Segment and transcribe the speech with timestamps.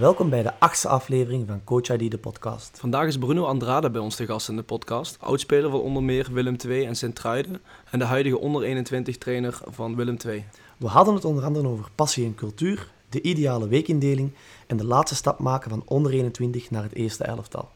[0.00, 2.78] Welkom bij de achtste aflevering van Coach ID, de podcast.
[2.78, 5.16] Vandaag is Bruno Andrade bij ons te gast in de podcast.
[5.20, 7.60] Oudspeler van onder meer Willem II en Sint-Truiden.
[7.90, 10.44] En de huidige onder 21 trainer van Willem II.
[10.76, 14.32] We hadden het onder andere over passie en cultuur, de ideale weekindeling
[14.66, 17.68] en de laatste stap maken van onder 21 naar het eerste elftal.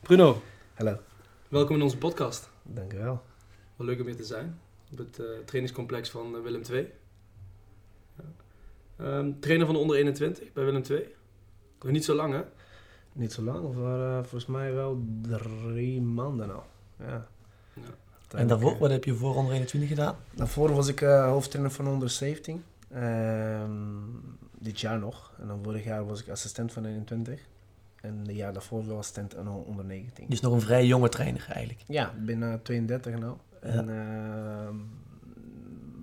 [0.00, 0.42] Bruno,
[0.74, 0.96] Hallo.
[1.48, 2.48] welkom in onze podcast.
[2.62, 3.22] Dank u wel.
[3.76, 4.60] Wat leuk om hier te zijn.
[4.92, 6.88] Op het eh, trainingscomplex van eh, Willem II.
[8.18, 8.24] Ja.
[8.96, 11.06] Ehm, trainer van de onder 21 bij Willem II.
[11.84, 12.42] Nog niet zo lang hè?
[13.12, 16.64] Niet zo lang, of waren volgens mij wel drie maanden al.
[16.98, 17.26] Ja.
[17.74, 18.38] Ja.
[18.38, 20.16] En daarvoor, wat heb je voor onder 21 gedaan?
[20.34, 22.64] Daarvoor was ik eh, hoofdtrainer van onder 17.
[22.90, 23.70] Ehm,
[24.58, 25.32] dit jaar nog.
[25.40, 27.40] En dan vorig jaar was ik assistent van 21.
[28.00, 30.26] En het jaar daarvoor wel assistent aan onder 19.
[30.28, 31.80] Dus nog een vrij jonge trainer eigenlijk.
[31.86, 33.20] Ja, ik ben uh, 32 nu.
[33.20, 33.36] Ja.
[33.60, 34.76] En ehm,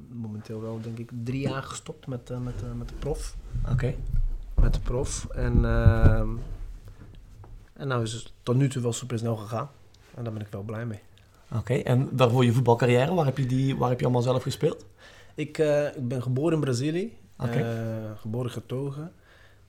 [0.10, 3.36] momenteel wel denk ik drie jaar gestopt met, eh, met, eh, met de prof.
[3.72, 3.96] Oké.
[4.62, 5.26] Met de prof.
[5.26, 6.30] En, ehm,
[7.74, 9.70] en nou is het tot nu toe wel super snel gegaan.
[10.16, 11.00] En daar ben ik wel blij mee.
[11.52, 14.86] Oké, en daarvoor je voetbalcarrière, waar heb je, die, waar heb je allemaal zelf gespeeld?
[15.36, 17.18] Ik, eh, ik ben geboren in Brazilië.
[17.38, 17.50] Eh,
[18.16, 19.12] geboren getogen.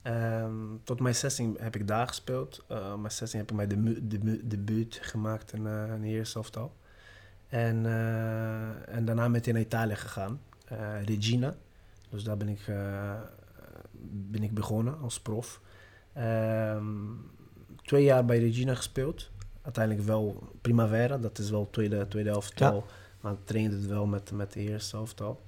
[0.02, 0.52] Ehm,
[0.84, 2.64] tot mijn 16 heb ik daar gespeeld.
[2.70, 6.36] Uh, mijn 16 heb ik mijn debu debu debuut gemaakt in, uh, in de eerste
[6.36, 6.72] elftal.
[7.52, 10.40] En, eh, en daarna meteen naar Italië gegaan.
[10.68, 11.54] Eh, Regina.
[12.08, 13.12] Dus daar ben ik, eh,
[14.10, 15.60] ben ik begonnen als prof.
[16.12, 16.86] Ehm,
[17.82, 19.30] twee jaar bij Regina gespeeld.
[19.62, 22.84] Uiteindelijk wel Primavera, dat is wel tweede, tweede elftal.
[23.20, 25.42] Maar ik trainde het wel met, met de eerste elftal.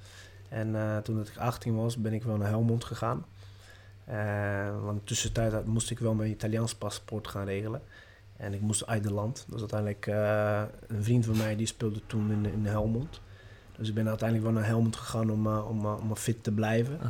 [0.49, 3.25] En eh, toen dat ik 18 was, ben ik wel naar Helmond gegaan.
[4.05, 7.83] Eh, want tussentijd moest ik wel mijn Italiaans paspoort gaan regelen.
[8.37, 9.47] En ik moest uit de land.
[9.49, 13.21] Dus uiteindelijk eh, een vriend van mij die speelde toen in, in Helmond.
[13.77, 17.01] Dus ik ben uiteindelijk wel naar Helmond gegaan om, om, om fit te blijven.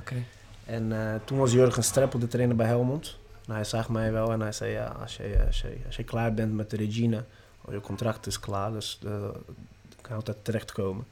[0.66, 3.18] En eh, toen was Jurgen Streppel de trainer bij Helmond.
[3.46, 6.34] En hij zag mij wel en hij zei, ja, als je, je, als je klaar
[6.34, 7.24] bent met de Regina,
[7.64, 9.10] oh, je contract is klaar, dus eh,
[9.88, 11.06] je kan altijd terechtkomen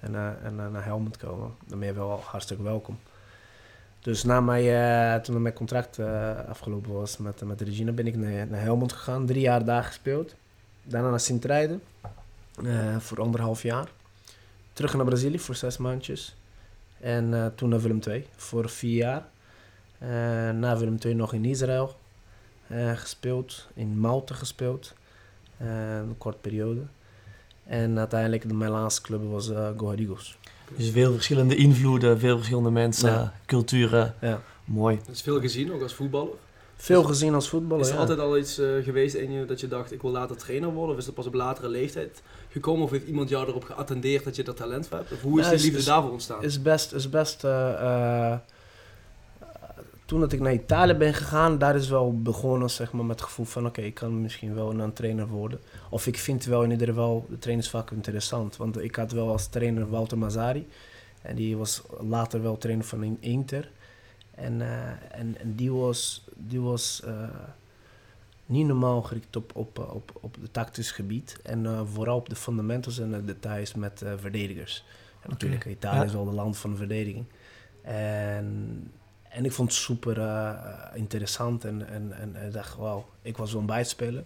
[0.00, 1.54] en, eh, en eh, naar Helmond komen.
[1.66, 2.98] Dan ben je wel hartstikke welkom.
[4.06, 4.62] Dus na mij,
[5.14, 8.60] eh, toen mijn contract eh, afgelopen was met, met de Regina, ben ik naar, naar
[8.60, 9.26] Helmond gegaan.
[9.26, 10.34] Drie jaar daar gespeeld.
[10.82, 11.82] Daarna naar Sint-Truiden
[12.64, 13.88] eh, voor anderhalf jaar.
[14.72, 16.36] Terug naar Brazilië voor zes maandjes.
[17.00, 19.28] En eh, toen naar Willem II voor vier jaar.
[19.98, 20.08] Eh,
[20.50, 21.96] na Willem II nog in Israël
[22.66, 24.94] eh, gespeeld, in Malta gespeeld,
[25.58, 26.80] een korte periode.
[27.64, 30.38] En uiteindelijk de, mijn laatste club was eh Go Ahead Eagles.
[30.76, 33.32] Dus veel verschillende invloeden, veel verschillende mensen, Ja.
[33.46, 34.14] culturen.
[34.20, 34.42] Ja.
[34.64, 34.98] Mooi.
[35.06, 36.34] Dat is veel gezien, ook als voetballer.
[36.76, 37.82] Veel gezien als voetballer.
[37.82, 38.00] Is er ja.
[38.00, 40.92] altijd al iets eh, geweest in je dat je dacht, ik wil later trainer worden?
[40.94, 42.84] Of is dat pas op latere leeftijd gekomen?
[42.84, 45.12] Of heeft iemand jou erop geattendeerd dat je dat talent hebt?
[45.12, 46.42] Of hoe is die liefde is- daarvoor ontstaan?
[46.42, 47.72] is best, is best eh,
[48.32, 48.38] eh,
[50.04, 53.28] toen dat ik naar Italië ben gegaan, daar is wel begonnen zeg maar, met het
[53.28, 55.60] gevoel van oké, ik kan misschien wel een trainer worden.
[55.90, 58.56] Of ik vind wel in ieder geval de trainersvak interessant.
[58.56, 60.66] Want ik had wel als trainer Walter Mazzari.
[61.22, 63.70] En die was later wel trainer van In- Inter.
[64.36, 64.88] En, eh,
[65.20, 67.28] en, en die was, die was eh,
[68.46, 71.38] niet normaal gericht op, op, eh, op, op het tactisch gebied.
[71.42, 74.84] En vooral op de fundamentals en de details met verdedigers.
[75.20, 76.04] En natuurlijk, Italië Ja.
[76.04, 77.24] is wel de land van de verdediging.
[77.82, 78.90] En,
[79.22, 80.16] en ik vond het super
[80.94, 84.24] interessant en, en, en ik dacht, wauw, ik was wel een bijspeler.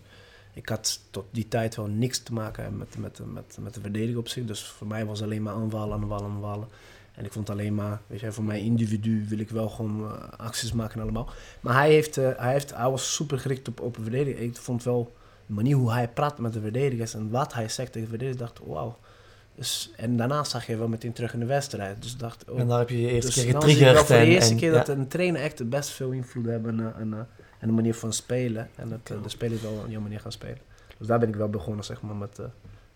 [0.53, 4.19] Ik had tot die tijd wel niks te maken met, met, met, met de verdediging
[4.19, 4.45] op zich.
[4.45, 6.69] Dus voor mij was het alleen maar aanvallen, aanvallen, aanvallen.
[7.15, 10.39] En ik vond alleen maar, weet je, voor mijn individu wil ik wel gewoon eh,
[10.39, 11.29] acties maken allemaal.
[11.61, 14.51] Maar hij, heeft, eh, hij, heeft, hij was super gericht op, op de verdediging.
[14.51, 15.13] Ik vond wel
[15.47, 18.53] de manier hoe hij praat met de verdedigers en wat hij zegt tegen de verdedigers,
[18.53, 18.99] dacht wauw.
[19.55, 22.03] Dus, en daarna zag je wel meteen terug in de wedstrijd.
[22.03, 23.99] Dus dacht, oh, En daar heb je je eerste dus keer getriggerd.
[23.99, 24.77] voor de eerste en- keer ja.
[24.77, 27.29] dat een trainer echt best veel invloed hebben en, en,
[27.59, 28.69] en de manier van spelen.
[28.77, 30.59] En dat eh, de spelers wel op jouw manier gaan spelen.
[30.99, 32.45] Dus daar ben ik wel begonnen, zeg maar, met eh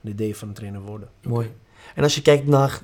[0.00, 1.08] het idee van een trainer worden.
[1.22, 1.52] Mooi.
[1.94, 2.80] En als je kijkt naar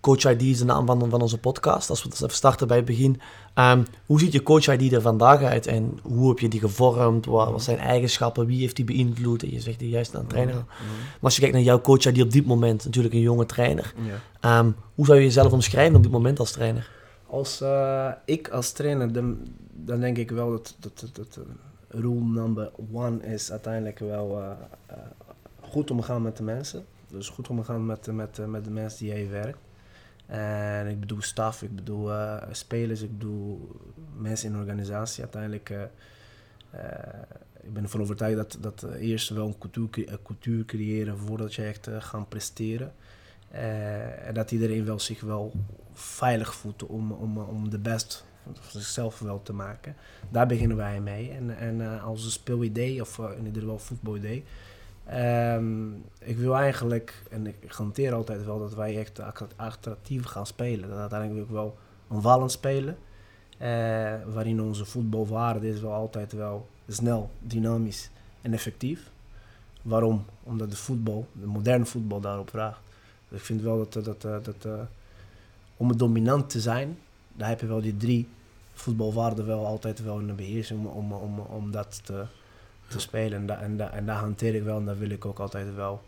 [0.00, 2.86] Coach ID, is de naam van, van onze podcast, als we even starten bij het
[2.86, 3.20] begin.
[3.54, 7.26] Ehm, hoe ziet je Coach ID er vandaag uit en hoe heb je die gevormd?
[7.26, 8.46] Wat, wat zijn eigenschappen?
[8.46, 9.42] Wie heeft die beïnvloed?
[9.42, 10.54] En je zegt die juist aan trainer.
[10.54, 13.94] Maar als je kijkt naar jouw Coach ID op dit moment, natuurlijk een jonge trainer.
[14.40, 16.90] Ehm, hoe zou je jezelf omschrijven op dit moment als trainer?
[17.26, 19.38] Als eh, ik als trainer, dan,
[19.72, 21.38] dan denk ik wel dat, dat, dat, dat
[21.88, 24.96] rule number one is uiteindelijk wel eh,
[25.60, 26.84] goed omgaan met de mensen.
[27.08, 29.58] Dus goed omgaan met, met, met de mensen die jij werkt.
[30.30, 33.76] En ik bedoel staf, ik bedoel eh, spelers, ik bedoel
[34.16, 35.22] mensen in de organisatie.
[35.22, 35.82] Uiteindelijk, eh,
[37.60, 41.88] ik ben ervan overtuigd dat, dat eerst wel een cultuur, cultuur creëren voordat je echt
[41.98, 42.92] gaat presteren.
[44.24, 45.52] En dat iedereen wel zich wel
[45.92, 49.96] veilig voelt om, om, om de best voor zichzelf wel te maken.
[50.30, 51.30] Daar beginnen wij mee.
[51.30, 54.44] En, en uh, als een speelidee, of uh, in ieder geval voetbalidee.
[55.14, 59.20] Um, ik wil eigenlijk, en ik garandeer altijd wel dat wij echt
[59.56, 60.88] attractief gaan spelen.
[60.88, 61.76] Dat uiteindelijk wil ik wel
[62.08, 62.96] aanvallend spelen.
[63.62, 63.66] Uh,
[64.32, 68.10] waarin onze voetbalwaarde is wel altijd wel snel, dynamisch
[68.42, 69.10] en effectief.
[69.82, 70.24] Waarom?
[70.42, 72.80] Omdat de voetbal, de moderne voetbal daarop vraagt.
[73.28, 74.80] Dus ik vind wel dat, dat, dat, dat uh,
[75.76, 76.98] om het dominant te zijn,
[77.32, 78.28] daar heb je wel die drie
[78.72, 82.24] voetbalwaarden wel altijd wel in de beheersing om, om, om, om dat te,
[82.90, 83.38] te spelen.
[83.38, 85.74] En, da, en, da, en daar hanteer ik wel en daar wil ik ook altijd
[85.74, 86.02] wel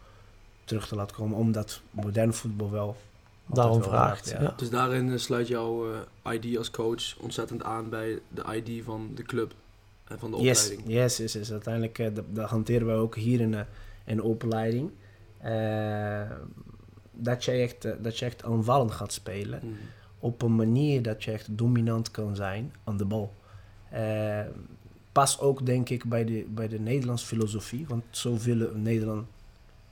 [0.64, 2.96] terug te laten komen, omdat modern voetbal wel
[3.46, 4.30] daarom vraagt.
[4.30, 4.42] Ja.
[4.42, 4.54] Ja.
[4.56, 9.22] Dus daarin sluit jouw uh, ID als coach ontzettend aan bij de ID van de
[9.22, 9.54] club
[10.04, 10.96] en van de yes, opleiding.
[10.96, 11.52] Yes, yes, yes.
[11.52, 13.64] Uiteindelijk uh, dat, dat hanteren we ook hier in de,
[14.04, 14.90] in de opleiding.
[15.44, 16.30] Uh,
[17.12, 19.60] dat, je echt, dat je echt aanvallend gaat spelen.
[19.62, 19.76] Mm.
[20.18, 23.34] Op een manier dat je echt dominant kan zijn aan de bal.
[25.12, 27.86] Pas ook denk ik bij de, bij de Nederlandse filosofie.
[27.88, 29.26] Want zo willen Nederland,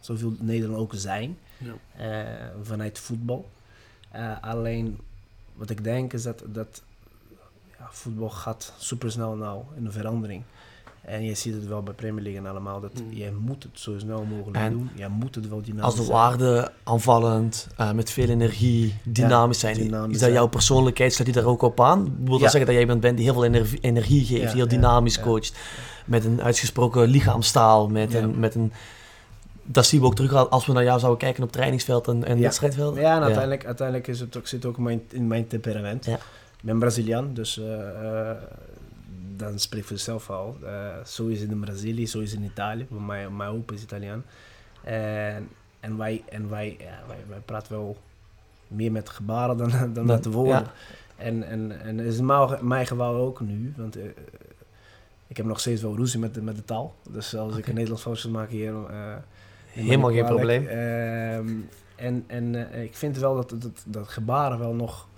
[0.00, 1.38] zo wil Nederland ook zijn.
[1.58, 1.74] Ja.
[1.98, 3.50] Uh, vanuit voetbal.
[4.16, 4.98] Uh, alleen
[5.54, 6.82] wat ik denk is dat, dat
[7.78, 10.42] ja, voetbal gaat super snel nou in de verandering.
[11.00, 13.12] En je ziet het wel bij Premier League en allemaal, dat mm.
[13.12, 14.90] je moet het zo snel mogelijk en doen.
[14.94, 19.74] Je moet het wel dynamisch Als de waarde aanvallend, uh, met veel energie, dynamisch ja,
[19.74, 19.86] zijn.
[19.86, 22.16] Dynamisch is dat jouw persoonlijkheid, staat die daar ook op aan?
[22.18, 22.48] Wil dat ja.
[22.48, 25.58] zeggen dat jij iemand bent die heel veel energie, energie geeft, ja, heel dynamisch coacht,
[26.06, 28.72] met een uitgesproken lichaamstaal, met, een, met een...
[29.62, 32.40] Dat zien we ook terug als we naar jou zouden kijken op trainingsveld en, en
[32.40, 32.96] wedstrijdveld.
[32.96, 36.06] Ja, en uiteindelijk, uiteindelijk is het ook, zit ook mijn, in mijn temperament.
[36.06, 36.18] Ik
[36.62, 38.30] ben Braziliaan, dus uh, uh,
[39.40, 40.56] dan spreekt voor zichzelf al.
[40.62, 42.86] Uh, zo is het in Brazilië, zo is het in Italië.
[42.88, 44.24] Mijn, mijn opa is Italiaan.
[44.82, 45.48] En,
[45.80, 47.96] en, wij, en wij, ja, wij, wij praten wel
[48.68, 50.62] meer met gebaren dan, dan met de woorden.
[50.62, 50.72] Ja.
[51.16, 52.26] En, en, en is in
[52.60, 53.72] mijn geval ook nu.
[53.76, 54.04] Want uh,
[55.26, 56.94] ik heb nog steeds wel ruzie met de, met de taal.
[57.10, 57.58] Dus als okay.
[57.58, 58.72] ik een Nederlands foutje maak hier...
[58.72, 59.14] Uh,
[59.70, 60.62] Helemaal geen probleem.
[60.62, 61.36] Uh,
[61.96, 65.08] en en ik vind wel dat, dat, dat gebaren wel nog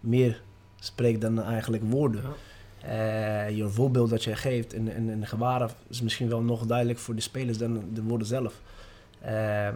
[0.00, 0.42] meer
[0.78, 2.22] spreekt dan eigenlijk woorden.
[2.22, 2.28] Ja.
[2.88, 6.98] Uh, je voorbeeld dat je geeft en, en, en gebaren is misschien wel nog duidelijk
[6.98, 8.60] voor de spelers dan de woorden zelf.
[9.24, 9.66] Uh,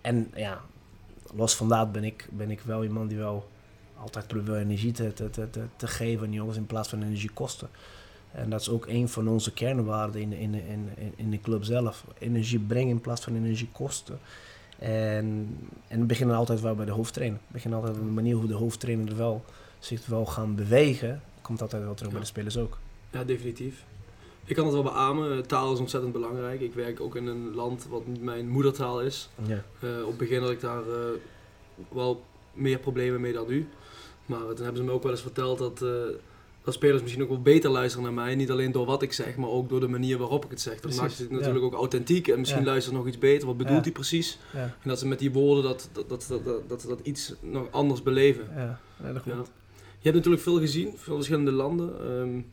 [0.00, 0.60] en ja,
[1.34, 3.48] los van dat ben ik, ben ik wel iemand die wel
[3.96, 7.68] altijd probeert energie te, te, te, te geven aan jongens in plaats van energie kosten.
[8.32, 12.04] En dat is ook een van onze kernwaarden in, in, in, in de club zelf.
[12.18, 14.18] Energie brengen in plaats van energie kosten.
[14.78, 15.56] En,
[15.88, 17.38] en we beginnen altijd wel bij de hoofdtrainer.
[17.46, 19.44] We beginnen altijd op de manier hoe de hoofdtrainer wel,
[19.78, 22.78] zich wel gaan bewegen komt altijd wel terug bij de spelers ook.
[23.10, 23.84] Ja, definitief.
[24.44, 25.46] Ik kan het wel beamen.
[25.46, 26.60] Taal is ontzettend belangrijk.
[26.60, 29.28] Ik werk ook in een land wat niet mijn moedertaal is.
[29.46, 29.64] Ja.
[29.84, 30.94] Uh, op het begin had ik daar uh,
[31.88, 33.68] wel meer problemen mee dan nu.
[34.26, 35.90] Maar toen hebben ze me ook wel eens verteld dat, uh,
[36.64, 38.34] dat spelers misschien ook wel beter luisteren naar mij.
[38.34, 40.80] Niet alleen door wat ik zeg, maar ook door de manier waarop ik het zeg.
[40.80, 42.28] Dat maakt het natuurlijk ook authentiek.
[42.28, 42.66] En misschien ja.
[42.66, 43.46] luisteren nog iets beter.
[43.46, 44.38] Wat bedoelt hij precies?
[44.52, 47.66] En dat ze met die woorden dat, dat, dat, dat, dat, dat, dat iets nog
[47.70, 48.48] anders beleven.
[48.54, 48.80] Ja,
[49.12, 49.50] dat klopt.
[49.98, 52.10] Je hebt natuurlijk veel gezien, veel verschillende landen.
[52.10, 52.46] Um,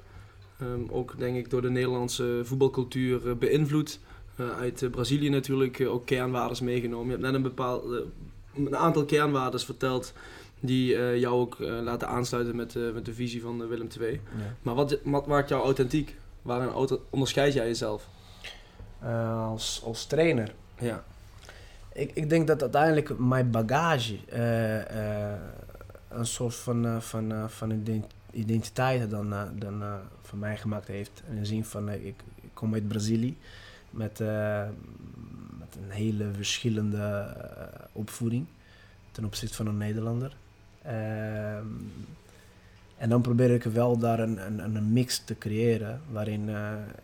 [0.62, 4.00] um, ook denk ik door de Nederlandse voetbalcultuur uh, beïnvloed.
[4.40, 7.06] Uh, uit uh, Brazilië natuurlijk ook kernwaardes meegenomen.
[7.06, 10.14] Je hebt net een, een aantal kernwaardes verteld
[10.60, 14.12] die jou ook laten aansluiten met, met de visie van Willem II.
[14.12, 14.20] Ja.
[14.62, 16.16] Maar wat, wat maakt jou authentiek?
[16.42, 18.10] Waarin onderscheid jij jezelf?
[19.50, 20.54] als, als trainer?
[20.80, 21.04] Ja.
[21.94, 24.18] Ik, ik denk dat uiteindelijk mijn bagage
[26.16, 27.84] een soort van, uh, van, uh, van
[28.32, 29.84] identiteit dan, uh, dan
[30.22, 31.24] voor mij gemaakt heeft.
[31.30, 32.16] In de zin van, ik,
[32.54, 33.38] kom uit Brazilië
[33.90, 34.20] met,
[35.60, 37.36] met een hele verschillende
[37.92, 38.46] opvoeding
[39.12, 40.36] ten opzichte van een Nederlander.
[40.82, 41.68] Ehm,
[42.98, 46.50] en dan probeer ik wel daar een, een, een mix te creëren waarin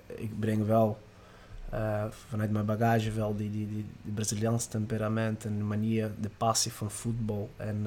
[0.07, 0.99] ik breng wel
[2.09, 3.85] vanuit mijn bagage wel die, die, die,
[4.25, 7.85] die temperament en de manier, de passie van voetbal en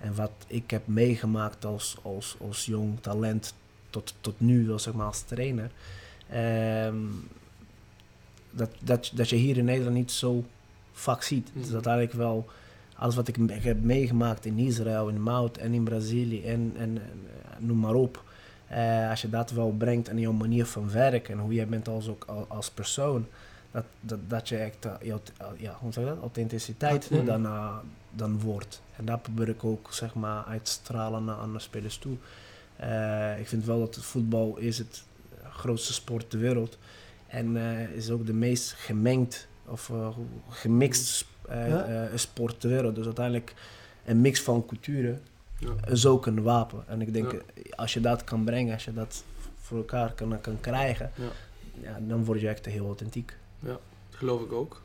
[0.00, 3.54] en wat ik heb meegemaakt als, als, als jong talent
[3.90, 5.70] tot, tot nu, wel zeg maar als trainer.
[6.86, 7.28] Um,
[8.50, 10.44] dat, dat, dat je hier in Nederland niet zo
[10.92, 11.50] vaak ziet.
[11.54, 11.60] Mm.
[11.60, 12.46] Dus dat eigenlijk wel
[12.94, 17.66] alles wat ik, heb meegemaakt in Israël, in Mout en in Brazilië en, en, en
[17.66, 18.24] noem maar op.
[18.72, 21.88] Uh, als je dat wel brengt en jouw manier van werken en hoe jij bent
[21.88, 23.26] als, ook, als persoon,
[23.70, 24.92] dat, dat, dat je echt uh,
[25.56, 26.20] ja, hoe zeg je dat?
[26.20, 27.24] authenticiteit mm.
[27.24, 27.76] dan, uh,
[28.10, 28.82] dan wordt.
[28.98, 32.16] En daar probeer ik ook zeg maar, uitstralen naar andere spelers toe.
[32.80, 35.04] Uh, ik vind wel dat het voetbal is het
[35.50, 36.78] grootste sport ter wereld.
[37.26, 40.08] En uh, is ook de meest gemengd of uh,
[40.48, 42.08] gemixt ja?
[42.14, 42.94] sport ter wereld.
[42.94, 43.54] Dus uiteindelijk
[44.04, 45.20] een mix van culturen
[45.58, 45.74] ja.
[45.86, 46.84] is ook een wapen.
[46.86, 47.44] En ik denk,
[47.76, 49.24] als je dat kan brengen, als je dat
[49.56, 51.10] voor elkaar kan, kan krijgen,
[51.82, 51.98] ja.
[52.00, 53.36] dan word je echt heel authentiek.
[53.58, 54.82] Ja, dat geloof ik ook.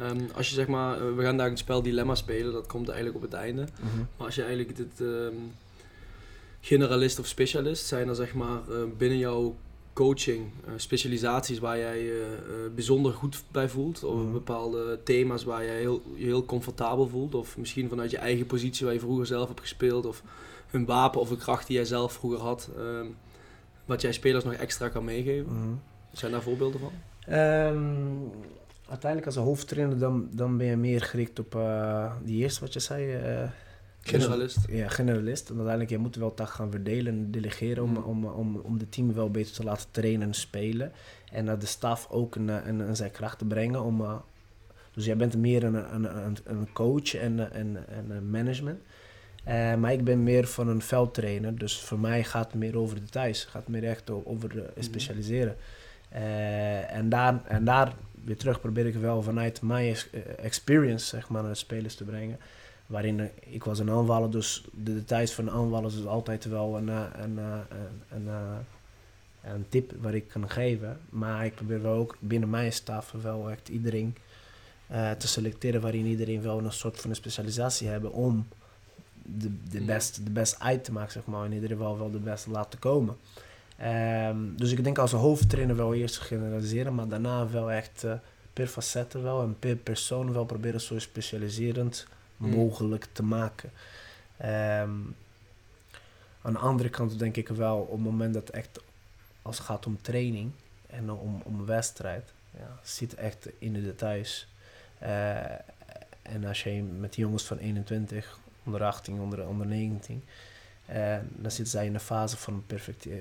[0.00, 2.88] Um, als je zeg maar, eh, we gaan daar een spel dilemma spelen, dat komt
[2.88, 3.62] eigenlijk op het einde.
[3.62, 3.98] Mhm.
[4.16, 5.52] Maar als je eigenlijk dit um,
[6.60, 9.56] generalist of specialist, zijn er zeg maar uh, binnen jouw
[9.92, 12.36] coaching uh, specialisaties waar jij je
[12.74, 14.04] bijzonder goed bij voelt?
[14.04, 14.32] Of mhm.
[14.32, 17.34] bepaalde thema's waar jij heel, je heel comfortabel voelt?
[17.34, 20.06] Of misschien vanuit je eigen positie waar je vroeger zelf hebt gespeeld?
[20.06, 20.22] Of
[20.70, 23.16] een wapen of een kracht die jij zelf vroeger had, um,
[23.84, 25.52] wat jij spelers nog extra kan meegeven?
[25.52, 25.74] Mhm.
[26.12, 26.92] Zijn daar voorbeelden van?
[28.90, 32.72] Uiteindelijk als een hoofdtrainer, dan, dan ben je meer gericht op uh, die eerste wat
[32.72, 33.32] je zei.
[33.42, 33.48] Uh,
[34.00, 34.58] generalist.
[34.68, 35.48] Ja, generalist.
[35.48, 37.96] En uiteindelijk, je moet wel tak gaan verdelen en delegeren om, mm.
[37.96, 40.92] om, om, om de team wel beter te laten trainen en spelen.
[41.32, 43.82] En naar de staf ook een, een, een zijn kracht te brengen.
[43.82, 44.14] Om, uh,
[44.94, 48.80] dus jij bent meer een, een, een, een coach en, en, en management.
[49.48, 51.58] Uh, maar ik ben meer van een veldtrainer.
[51.58, 53.40] Dus voor mij gaat het meer over details.
[53.40, 54.82] Het gaat meer echt over mm.
[54.82, 55.56] specialiseren.
[56.14, 57.92] Uh, en, daar, en daar
[58.24, 62.04] weer terug probeer ik wel vanuit mijn eh, experience zeg maar, naar de spelers te
[62.04, 62.38] brengen.
[62.86, 66.88] Waarin ik was een aanvaller, dus de details van de aanvallers is altijd wel een,
[66.88, 67.58] eh, een, eh,
[68.08, 68.64] een, een,
[69.44, 71.00] een, tip waar ik kan geven.
[71.08, 74.16] Maar ik probeer wel ook binnen mijn staf wel echt iedereen
[75.18, 78.46] te selecteren waarin iedereen wel een soort van een specialisatie hebben om
[79.22, 81.44] de, de, best, de best uit te maken, zeg maar.
[81.44, 83.16] En iedereen wel, wel de beste laten komen.
[83.82, 88.12] Um, dus ik denk als hoofdtrainer wel eerst generaliseren, maar daarna wel echt uh,
[88.52, 92.06] per facette wel en per persoon wel proberen zo specialiserend
[92.36, 92.50] mm.
[92.50, 93.70] mogelijk te maken.
[94.42, 95.16] Um,
[96.42, 98.80] aan de andere kant denk ik wel op het moment dat het echt
[99.42, 100.52] als het gaat om training
[100.86, 104.48] en om, om een wedstrijd, ja, zit echt in de details.
[105.02, 105.40] Uh,
[106.22, 110.24] en als je met jongens van 21, onder 18, onder, onder 19
[110.90, 112.64] en dan zitten zij in een fase van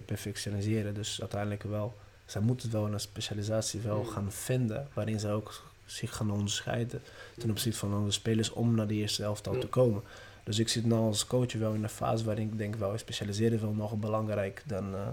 [0.05, 0.93] perfectioniseren.
[0.93, 4.05] Dus uiteindelijk wel, zij moeten wel een specialisatie wel mm.
[4.05, 7.01] gaan vinden, waarin ze ook zich gaan onderscheiden
[7.37, 10.01] ten opzichte van andere spelers om naar de eerste elftal te komen.
[10.43, 13.61] Dus ik zit nu als coach wel in een fase waarin ik denk wel specialiseren
[13.61, 15.07] wel nog belangrijk dan, uh,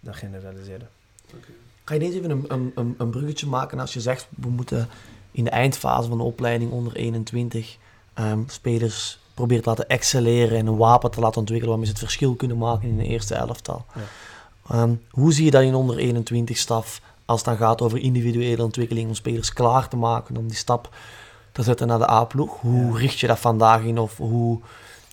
[0.00, 0.88] dan generaliseren.
[1.26, 1.54] Okay.
[1.84, 4.88] Kan je deze even een, een, een, bruggetje maken als je zegt we moeten
[5.30, 10.58] in de eindfase van de opleiding onder 21 um, ehm, spelers probeert te laten excelleren
[10.58, 13.34] en een wapen te laten ontwikkelen waarmee ze het verschil kunnen maken in de eerste
[13.34, 13.84] elftal.
[13.94, 14.00] Ja.
[14.74, 18.62] Ehm, hoe zie je dat in onder 21 staf als het dan gaat over individuele
[18.62, 20.94] ontwikkeling om spelers klaar te maken om die stap
[21.52, 22.60] te zetten naar de A-ploeg?
[22.60, 24.60] Hoe richt je dat vandaag in of hoe...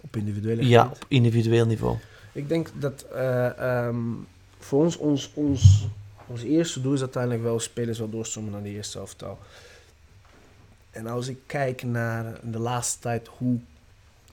[0.01, 1.97] Op individuele Ja, op individueel niveau.
[2.31, 4.27] Ik denk dat uh, um,
[4.59, 5.87] voor ons, ons, ons,
[6.27, 9.37] ons eerste doel is uiteindelijk wel spelers wel doorstromen naar de eerste elftal.
[10.91, 13.59] En als ik kijk naar de laatste tijd hoe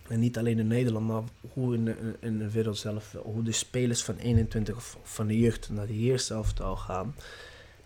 [0.08, 3.52] en niet alleen in Nederland, maar hoe in de, in de wereld zelf, hoe de
[3.52, 7.14] spelers van 21 van de jeugd naar de eerste elftal gaan.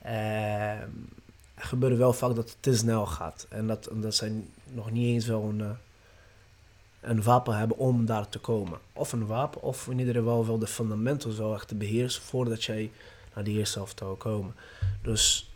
[0.05, 0.81] Uh,
[1.59, 3.47] er gebeurt wel vaak dat het te snel gaat.
[3.49, 4.33] En dat, dat zij
[4.73, 5.71] nog niet eens wel een, eh,
[7.01, 8.79] een wapen hebben om daar te komen.
[8.93, 12.65] Of een wapen, of in ieder geval wel de fundamenten zo echt te beheersen voordat
[12.65, 12.91] jij
[13.35, 14.55] naar de elftal komen.
[15.03, 15.51] Dus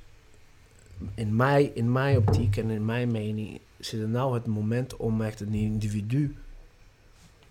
[1.15, 5.23] in mijn, in mijn optiek en in mijn mening zit er nou het moment om
[5.23, 6.37] echt een individu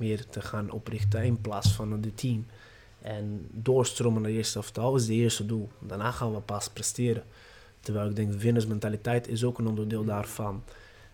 [0.01, 2.46] meer te gaan oprichten in plaats van het team.
[3.01, 5.70] En doorstromen naar de eerste elftal is het eerste doel.
[5.79, 7.24] Daarna gaan we pas presteren.
[7.79, 10.63] Terwijl ik denk, winnersmentaliteit is ook een onderdeel daarvan.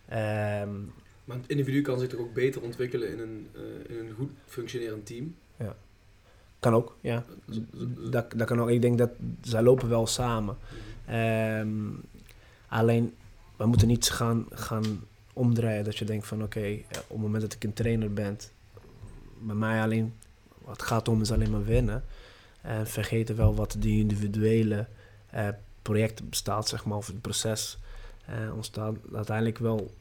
[0.10, 4.13] Um, maar het individu kan zich toch ook beter ontwikkelen in een, uh, in een
[4.15, 5.36] goed functionerend team?
[5.58, 5.75] Ja.
[6.60, 7.25] Kan ook, ja.
[8.10, 8.70] Dat, dat kan ook.
[8.70, 9.10] Ik denk dat
[9.41, 10.58] zij lopen wel samen.
[11.60, 12.01] Um,
[12.67, 13.13] alleen,
[13.58, 15.03] we moeten niet gaan, gaan
[15.34, 18.38] omdraaien dat je denkt van oké, okay, op het moment dat ik een trainer ben,
[19.41, 20.13] bij mij alleen,
[20.58, 22.03] wat het gaat om is alleen maar winnen.
[22.62, 24.88] En vergeten wel wat die individuele
[25.36, 25.48] uh,
[25.82, 27.77] project bestaat, zeg maar, of het proces
[28.29, 28.96] uh, ontstaat.
[29.13, 29.91] Uiteindelijk wel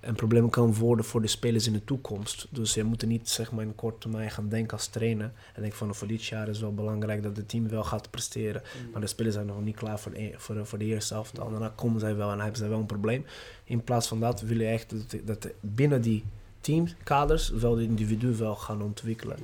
[0.00, 2.46] een probleem kan worden voor de spelers in de toekomst.
[2.50, 5.32] Dus je moet er niet zeg maar, in korte termijn gaan denken als trainer.
[5.54, 8.62] En denk van voor dit jaar is wel belangrijk dat het team wel gaat presteren.
[8.84, 8.90] Mm.
[8.90, 11.44] Maar de spelers zijn nog niet klaar voor de, voor, voor de eerste elftal.
[11.44, 13.24] En daarna komen zij wel en hebben zij wel een probleem.
[13.64, 16.24] In plaats van dat wil je echt dat, dat binnen die
[16.60, 19.36] teamkaders wel de individu wel gaan ontwikkelen.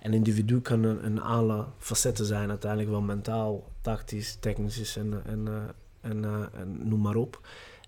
[0.00, 5.48] En individu kan een, een alle facetten zijn, uiteindelijk wel mentaal, tactisch, technisch en, en,
[5.48, 7.40] eh, en, eh, en noem maar op.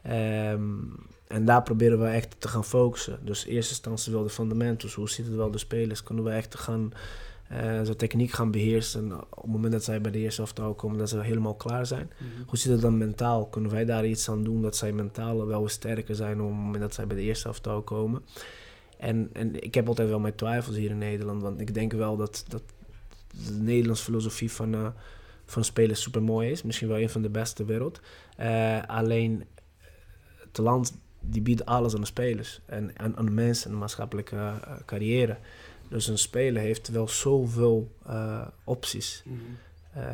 [0.03, 0.75] Ehm,
[1.27, 3.19] en daar proberen we echt te gaan focussen.
[3.23, 6.31] Dus in eerste instantie wel de fundamentals, hoe zitten het wel de spelers, kunnen we
[6.31, 6.93] echt gaan
[7.53, 9.13] uh, zijn techniek gaan beheersen.
[9.13, 12.11] Op het moment dat zij bij de eerste elftal komen, dat ze helemaal klaar zijn.
[12.19, 12.49] Mhm.
[12.49, 13.47] Hoe zit het dan mentaal?
[13.47, 16.83] Kunnen wij daar iets aan doen dat zij mentaal wel sterker zijn op het moment
[16.83, 18.23] dat zij bij de eerste elftal komen?
[18.99, 21.43] En, en ik heb altijd wel mijn twijfels hier in Nederland.
[21.43, 22.63] Want ik denk wel dat, dat
[23.47, 24.89] de Nederlandse filosofie van, uh,
[25.45, 26.63] van spelen super mooi is.
[26.63, 28.01] Misschien wel een van de beste ter wereld.
[28.41, 29.45] Uh, alleen
[30.39, 32.61] het land die biedt alles aan de spelers.
[32.67, 34.53] En aan, aan de mensen en de maatschappelijke uh,
[34.85, 35.39] carrière.
[35.89, 37.95] Dus een speler heeft wel zoveel
[38.65, 39.23] opties.
[39.25, 40.05] Mm -hmm.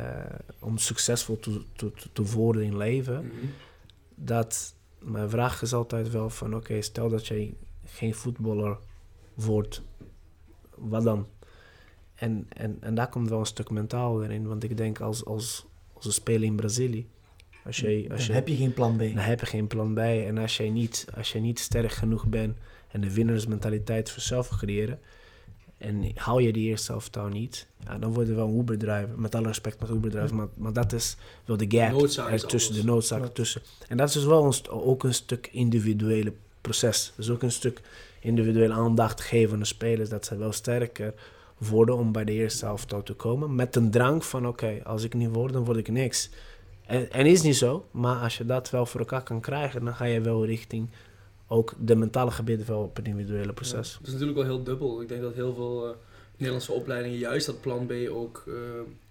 [0.59, 3.23] om succesvol te, te, te worden in leven.
[3.23, 3.49] Mm -hmm.
[4.15, 6.47] Dat mijn vraag is altijd wel van...
[6.47, 7.55] Oké, okay, stel dat jij
[7.93, 8.77] geen voetballer
[9.33, 9.81] wordt,
[10.75, 11.27] wat dan?
[12.15, 14.47] En, en, en daar komt wel een stuk mentaal weer in.
[14.47, 17.07] Want ik denk als, als, als een speler in Brazilië.
[17.65, 18.99] Als je, als dan je, heb je geen plan B.
[18.99, 19.97] Dan heb je geen plan B.
[19.97, 22.57] En als jij niet, als jij niet sterk genoeg bent
[22.87, 24.99] en de winnersmentaliteit voor zelf creëren.
[25.77, 29.19] En hou je die eerste elftal niet, ja, dan worden we wel een Uber-driver.
[29.19, 32.83] Met alle respect met Uber-driver, maar, maar dat is wel de gap noodzaak tussen, de
[32.83, 33.61] noodzaak tussen.
[33.87, 37.13] En dat is dus wel een, ook een stuk individuele proces.
[37.15, 37.81] Dus ook een stuk
[38.19, 41.13] individuele aandacht geven aan de spelers, dat ze wel sterker
[41.57, 43.55] worden om bij de eerste elftal te komen.
[43.55, 46.29] Met een drang van, oké, als ik niet word, dan word ik niks.
[46.85, 49.95] En, en is niet zo, maar als je dat wel voor elkaar kan krijgen, dan
[49.95, 50.89] ga je wel richting
[51.47, 53.91] ook de mentale gebieden wel op het individuele proces.
[53.91, 55.01] Ja, is natuurlijk wel heel dubbel.
[55.01, 55.95] Ik denk dat heel veel uh,
[56.37, 58.55] Nederlandse opleidingen juist dat plan B ook uh,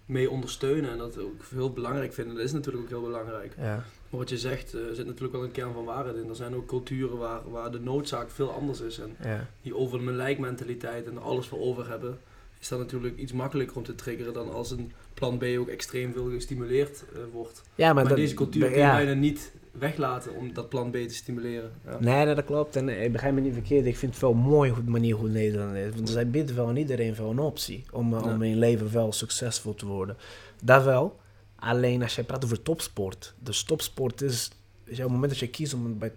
[0.05, 2.35] mee ondersteunen en dat ook heel belangrijk vinden.
[2.35, 3.53] Dat is natuurlijk ook heel belangrijk.
[3.57, 3.75] Ja.
[4.09, 6.29] Maar wat je zegt, uh, zit natuurlijk wel een kern van waarheid in.
[6.29, 8.99] Er zijn ook culturen waar, waar de noodzaak veel anders is.
[8.99, 9.47] En ja.
[9.61, 12.19] die over de lijkmentaliteit en er alles voor over hebben,
[12.59, 16.13] is dat natuurlijk iets makkelijker om te triggeren dan als een plan B ook extreem
[16.13, 17.61] veel gestimuleerd uh, wordt.
[17.75, 18.95] Ja, maar, maar dat, deze cultuur kun je ja.
[18.95, 21.71] bijna niet weglaten om dat plan B te stimuleren.
[21.85, 21.97] Ja.
[21.99, 22.75] Nee, dat klopt.
[22.75, 23.85] En ik begrijp me niet verkeerd.
[23.85, 25.95] Ik vind het wel mooi hoe de manier hoe Nederland is.
[25.95, 29.11] Want zij bieden wel aan iedereen wel een optie om, uh, om in leven wel
[29.11, 30.17] succesvol te worden.
[30.63, 31.19] Dat wel.
[31.55, 33.33] Alleen als je praat over topsport.
[33.43, 34.51] De topsport is,
[34.83, 36.11] is op het moment dat je kiest om bij,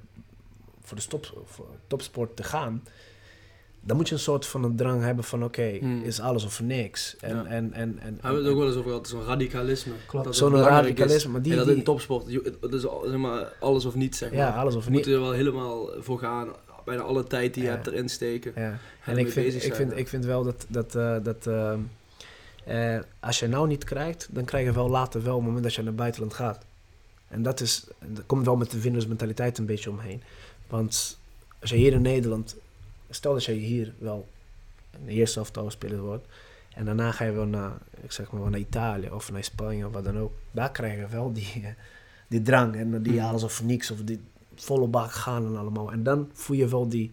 [0.81, 2.83] voor de stop, voor topsport te gaan,
[3.87, 6.03] dan moet je een soort van een drang hebben van oké, okay, hmm.
[6.03, 7.17] is alles of niks.
[7.21, 7.45] En, Ja.
[7.45, 9.93] en, en, en, Hebben we het ook wel eens over gehad, zo'n radicalisme.
[10.07, 11.15] Klopt, zo'n radicalisme.
[11.17, 14.31] Is, Maar die, en dat die- in topsport, je- zeg maar, alles of niets zeg
[14.31, 14.39] maar.
[14.39, 14.99] ja, alles of We niet.
[14.99, 16.49] moeten er wel helemaal voor gaan,
[16.85, 17.75] bijna alle tijd die je Ja.
[17.75, 18.53] hebt erin steken.
[18.57, 18.79] Ja.
[19.05, 21.79] En ik vind, ik, vind, ik vind wel dat, dat, eh, dat ehm,
[22.65, 25.65] eh, als je nou niet krijgt, dan krijg je wel later wel op het moment
[25.65, 26.65] dat je naar het buitenland gaat.
[27.29, 30.23] En dat, is, dat komt wel met de winnersmentaliteit een beetje omheen.
[30.69, 31.19] Want
[31.61, 32.57] als je hier in Nederland,
[33.11, 34.29] stel dat je hier wel
[35.03, 36.27] een eerste elftal speler wordt,
[36.75, 39.87] en daarna ga je wel naar, ik zeg maar, wel naar Italië of naar Spanje
[39.87, 40.33] of wat dan ook.
[40.51, 41.69] Daar krijg je wel die, eh,
[42.29, 43.19] die drang en die Mm.
[43.19, 44.21] alles of niks of die
[44.55, 45.93] volle bak gaan en allemaal.
[45.93, 47.11] En dan voel je wel die,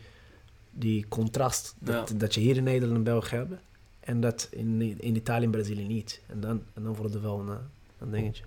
[0.72, 2.16] die contrast dat, Ja.
[2.16, 3.54] dat je hier in Nederland en België hebt
[4.00, 6.22] en dat in, in Italië en Brazilië niet.
[6.28, 7.56] En dan, en dan wordt het wel een, eh,
[8.00, 8.44] een dingetje.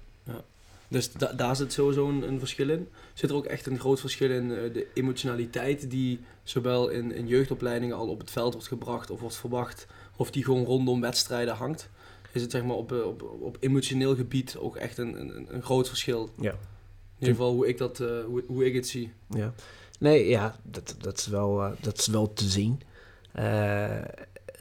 [0.89, 2.89] Dus da- daar zit sowieso een, een verschil in.
[3.15, 7.27] Zit er ook echt een groot verschil in eh, de emotionaliteit die zowel in, in
[7.27, 11.55] jeugdopleidingen al op het veld wordt gebracht of wordt verwacht, of die gewoon rondom wedstrijden
[11.55, 11.89] hangt?
[12.33, 15.63] Is het zeg maar op, eh, op, op emotioneel gebied ook echt een, een, een
[15.63, 16.31] groot verschil?
[16.41, 16.51] Ja.
[16.51, 16.59] In
[17.19, 19.13] ieder geval hoe ik, dat, eh, hoe, hoe ik het zie.
[19.29, 19.55] Ja.
[19.99, 22.81] Nee, ja, dat, dat, is, wel, dat is wel te zien.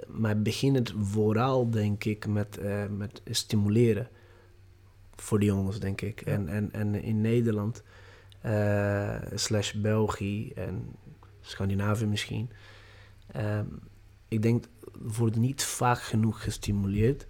[0.08, 2.60] Maar begin het vooral, denk ik, met,
[2.98, 4.10] met stimuleren.
[5.15, 6.25] Voor de jongens, denk ik.
[6.25, 6.32] Ja.
[6.32, 7.84] En, en, en in Nederland,
[8.41, 10.86] eh, slash België en
[11.41, 12.49] Scandinavië misschien.
[13.32, 13.65] ehm,
[14.28, 14.65] ik denk,
[15.01, 17.28] wordt niet vaak genoeg gestimuleerd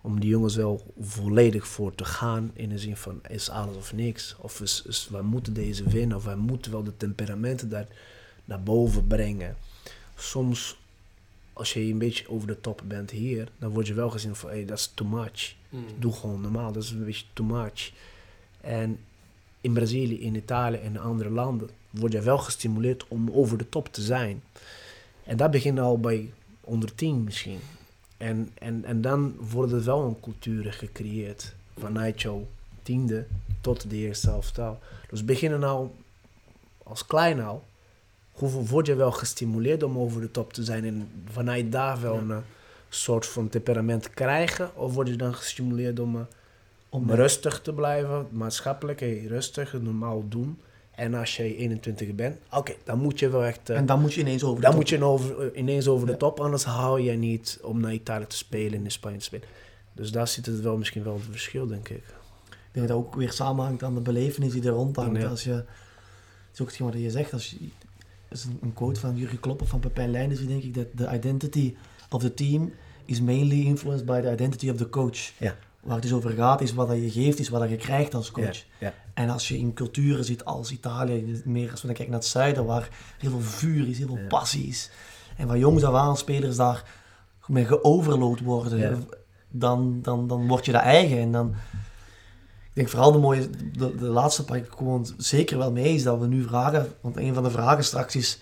[0.00, 2.50] om die jongens wel volledig voor te gaan.
[2.54, 4.36] In de zin van, is alles of niks.
[4.38, 6.16] Of is, is, wij moeten deze winnen.
[6.16, 7.86] Of wij moeten wel de temperamenten daar
[8.44, 9.56] naar boven brengen.
[10.16, 10.78] Soms,
[11.52, 14.50] als je een beetje over de top bent hier, dan word je wel gezien van,
[14.50, 15.54] hey, dat is too much.
[15.74, 15.84] Mm.
[15.98, 17.92] Doe gewoon normaal, dat is een beetje too much.
[18.60, 18.98] En
[19.60, 23.92] in Brazilië, in Italië en andere landen word je wel gestimuleerd om over de top
[23.92, 24.42] te zijn.
[25.24, 27.58] En dat begint al bij onder 10 misschien.
[28.16, 32.46] En, en, en dan worden er wel een cultuur gecreëerd vanuit jouw
[32.82, 33.26] tiende
[33.60, 34.78] tot de eerste elftal.
[35.10, 35.88] Dus beginnen nou
[36.82, 37.64] als klein al,
[38.32, 42.14] hoe word je wel gestimuleerd om over de top te zijn en vanuit daar wel
[42.14, 42.20] Ja.
[42.20, 42.42] een
[42.88, 44.76] soort van temperament krijgen?
[44.76, 46.20] Of word je dan gestimuleerd om, eh,
[46.88, 50.58] om Om rustig te blijven, maatschappelijk, hey, rustig, normaal doen?
[50.90, 53.70] En als je 21 bent, oké, dan moet je wel echt...
[53.70, 54.80] eh, En dan moet je ineens over de dan top.
[54.80, 56.12] moet je over, eh, ineens over Ja.
[56.12, 59.24] de top, anders hou je niet om naar Italië te spelen en in Spanje te
[59.24, 59.46] spelen.
[59.92, 61.96] Dus daar zit het wel misschien wel het verschil, denk ik.
[62.50, 65.20] Ik denk dat ook weer samenhangt aan de belevenis die er rond hangt.
[65.20, 65.28] Ja.
[65.28, 65.64] Als je, het
[66.52, 67.56] is ook hetgeen wat je zegt, als je,
[68.30, 71.14] is een, quote van Jurgen Klopp of van Pepijn Leijnders, die denk ik dat the
[71.14, 71.74] identity
[72.14, 72.72] of the team
[73.04, 75.32] is mainly influenced by the identity of the coach.
[75.38, 75.54] Ja.
[75.80, 78.64] Waar het dus over gaat, is wat je geeft, is wat je krijgt als coach.
[78.78, 82.22] Ja, En als je in culturen zit als Italië, meer als we dan kijken naar
[82.22, 84.26] het zuiden, waar heel veel vuur is, heel veel Ja.
[84.26, 84.90] passie is.
[85.36, 86.84] en van jongs af aan spelers daar
[87.46, 89.04] met geoverload worden,
[89.50, 91.18] dan, dan, dan word je dat eigen.
[91.18, 91.54] En dan,
[92.62, 96.02] ik denk vooral de mooie, de, de laatste part ik gewoon zeker wel mee is
[96.02, 98.40] dat we nu vragen, want een van de vragen straks is,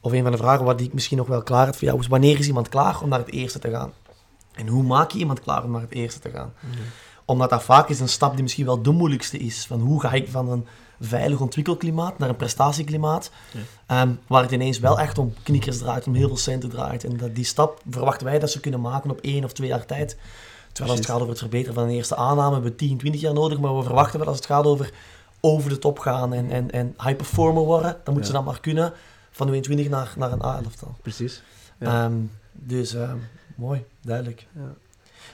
[0.00, 2.06] of een van de vragen wat ik misschien nog wel klaar heb voor jou, is
[2.06, 3.92] wanneer is iemand klaar om naar het eerste te gaan?
[4.54, 6.52] En hoe maak je iemand klaar om naar het eerste te gaan?
[6.60, 6.82] Mhm.
[7.24, 9.66] Omdat dat vaak is een stap die misschien wel de moeilijkste is.
[9.66, 10.66] Van hoe ga ik van een
[11.00, 13.30] veilig ontwikkelklimaat naar een prestatieklimaat,
[13.86, 17.04] ehm, waar het ineens wel echt om kniekers draait, om heel veel centen draait.
[17.04, 19.86] En dat, die stap verwachten wij dat ze kunnen maken op één of twee jaar
[19.86, 20.16] tijd.
[20.72, 23.20] Terwijl als het gaat over het verbeteren van een eerste aanname, hebben we 10, 20
[23.20, 24.92] jaar nodig, maar we verwachten wel als het gaat over
[25.40, 28.60] over de top gaan en, en, en high performer worden, dan moeten ze dat maar
[28.60, 28.92] kunnen
[29.30, 30.96] van de 20 naar, naar een A-elftal.
[31.02, 31.42] Precies.
[31.78, 32.04] Ja.
[32.04, 32.16] Ehm,
[32.52, 33.16] dus ehm,
[33.54, 34.46] mooi, duidelijk.
[34.54, 34.74] Ja.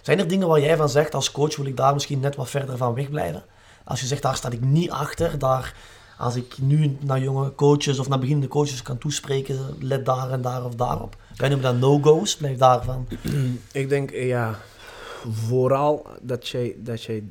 [0.03, 2.51] Zijn er dingen waar jij van zegt, als coach wil ik daar misschien net wat
[2.51, 3.45] verder van wegblijven?
[3.85, 5.75] Als je zegt, daar sta ik niet achter, daar,
[6.19, 10.43] als ik nu naar jonge coaches of naar beginnende coaches kan toespreken, let daar en
[10.43, 11.17] daar of daarop.
[11.37, 13.09] Wij noemen dat no-go's, blijf daarvan.
[13.73, 14.59] Ik denk, ja,
[15.31, 17.23] vooral dat je, dat je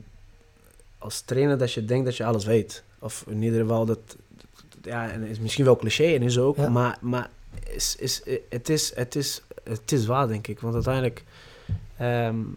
[0.97, 2.83] als trainer dat je denkt dat je alles weet.
[2.99, 4.15] Of in ieder geval dat,
[4.85, 7.29] ja, en is misschien wel cliché en is ook, maar, maar
[7.69, 10.59] is, is, het, is, het, is, het is waar, denk ik.
[10.59, 11.23] Want uiteindelijk,
[12.01, 12.55] um,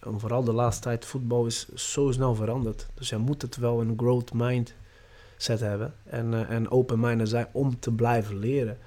[0.00, 2.86] vooral de laatste tijd, voetbal is zo snel veranderd.
[2.94, 7.78] Dus je moet het wel een growth mindset hebben en, uh, en open-minded zijn om
[7.78, 8.78] te blijven leren.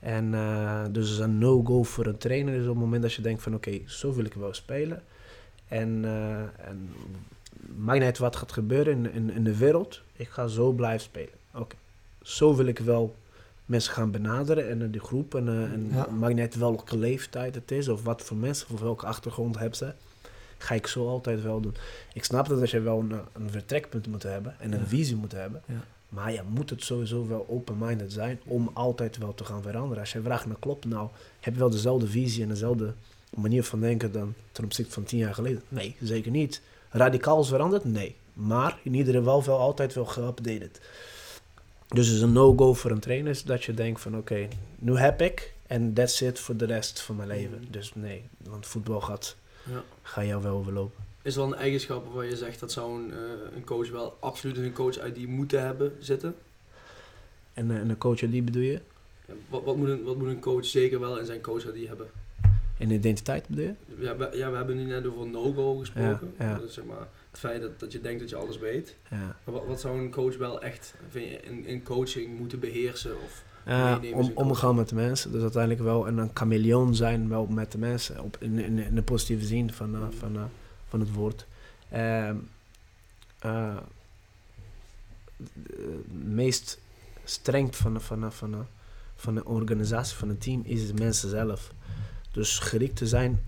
[0.00, 3.42] En uh, dus een no-go voor een trainer is op het moment dat je denkt
[3.42, 5.02] van oké, zo wil ik wel spelen.
[5.68, 6.90] En, uh, en
[7.76, 11.00] maakt niet uit wat gaat gebeuren in, in, in de wereld, ik ga zo blijven
[11.00, 11.34] spelen.
[11.54, 11.76] Oké,
[12.22, 13.16] zo wil ik wel
[13.70, 15.34] mensen gaan benaderen en de groep.
[15.34, 16.06] En, uh, en ja.
[16.06, 19.92] maakt niet welke leeftijd het is of wat voor mensen of welke achtergrond hebben ze.
[20.58, 21.74] Ga ik zo altijd wel doen.
[22.12, 25.32] Ik snap dat als je wel een, een vertrekpunt moet hebben en een visie moet
[25.32, 25.62] hebben.
[25.66, 25.84] Ja.
[26.08, 29.98] Maar je moet het sowieso wel open-minded zijn om altijd wel te gaan veranderen.
[29.98, 31.08] Als je vraagt naar klopt, nou
[31.40, 32.92] heb je wel dezelfde visie en dezelfde
[33.36, 35.62] manier van denken dan ten opzichte van tien jaar geleden?
[35.68, 36.62] Nee, zeker niet.
[36.90, 37.84] Radicaal is veranderd?
[37.84, 38.16] Nee.
[38.32, 40.80] Maar in ieder geval wel altijd wel geüpdated.
[41.94, 44.48] Dus het is een no-go voor een trainer is dat je denkt van oké,
[44.78, 47.58] nu heb ik en that's it voor de rest van mijn leven.
[47.58, 47.70] Mm.
[47.70, 49.36] Dus nee, want voetbal gaat,
[49.70, 49.82] ja.
[50.02, 51.04] ga jou wel overlopen.
[51.22, 53.16] Is er wel een eigenschap waar je zegt dat zou een, uh,
[53.56, 56.34] een coach wel absoluut een coach-ID moeten hebben zitten?
[57.52, 58.80] En, uh, een coach-ID bedoel je?
[59.26, 62.06] Ja, wat, wat, moet een, wat moet een coach zeker wel in zijn coach-ID hebben?
[62.78, 63.74] In identiteit bedoel je?
[63.98, 66.34] Ja, we, ja, we hebben nu net over no-go gesproken.
[66.38, 66.58] Ja, ja.
[66.58, 68.96] Dus zeg maar, het feit dat, dat je denkt dat je alles weet.
[69.10, 69.36] Ja.
[69.44, 73.14] Maar wat, wat zou een coach wel echt vind je, in, in coaching moeten beheersen?
[73.24, 73.44] Of
[74.12, 75.32] om, omgaan met de mensen.
[75.32, 78.22] Dus uiteindelijk wel een, een chameleon zijn wel met de mensen.
[78.22, 80.42] Op, in, in, in de positieve zin van, uh, van, uh,
[80.88, 81.46] van het woord.
[81.92, 82.30] Uh,
[86.24, 86.80] meest
[87.24, 88.66] streng van, van, van,
[89.16, 91.72] van een organisatie, van een team, is de mensen zelf.
[92.32, 93.42] Dus gericht te zijn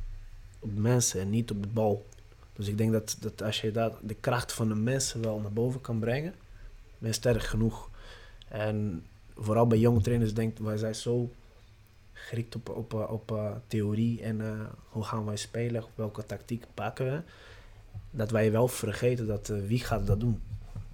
[0.58, 2.06] op mensen en niet op de bal.
[2.52, 5.52] Dus ik denk dat, dat als je dat, de kracht van de mensen wel naar
[5.52, 6.34] boven kan brengen,
[6.98, 7.90] ben je sterk genoeg.
[8.48, 11.30] En vooral bij jonge trainers denkt, wij zijn zo
[12.12, 17.06] gericht op, op, op, uh, theorie en uh, hoe gaan wij spelen, welke tactiek pakken
[17.06, 17.20] we.
[18.10, 20.40] Dat wij wel vergeten dat uh, wie gaat dat doen?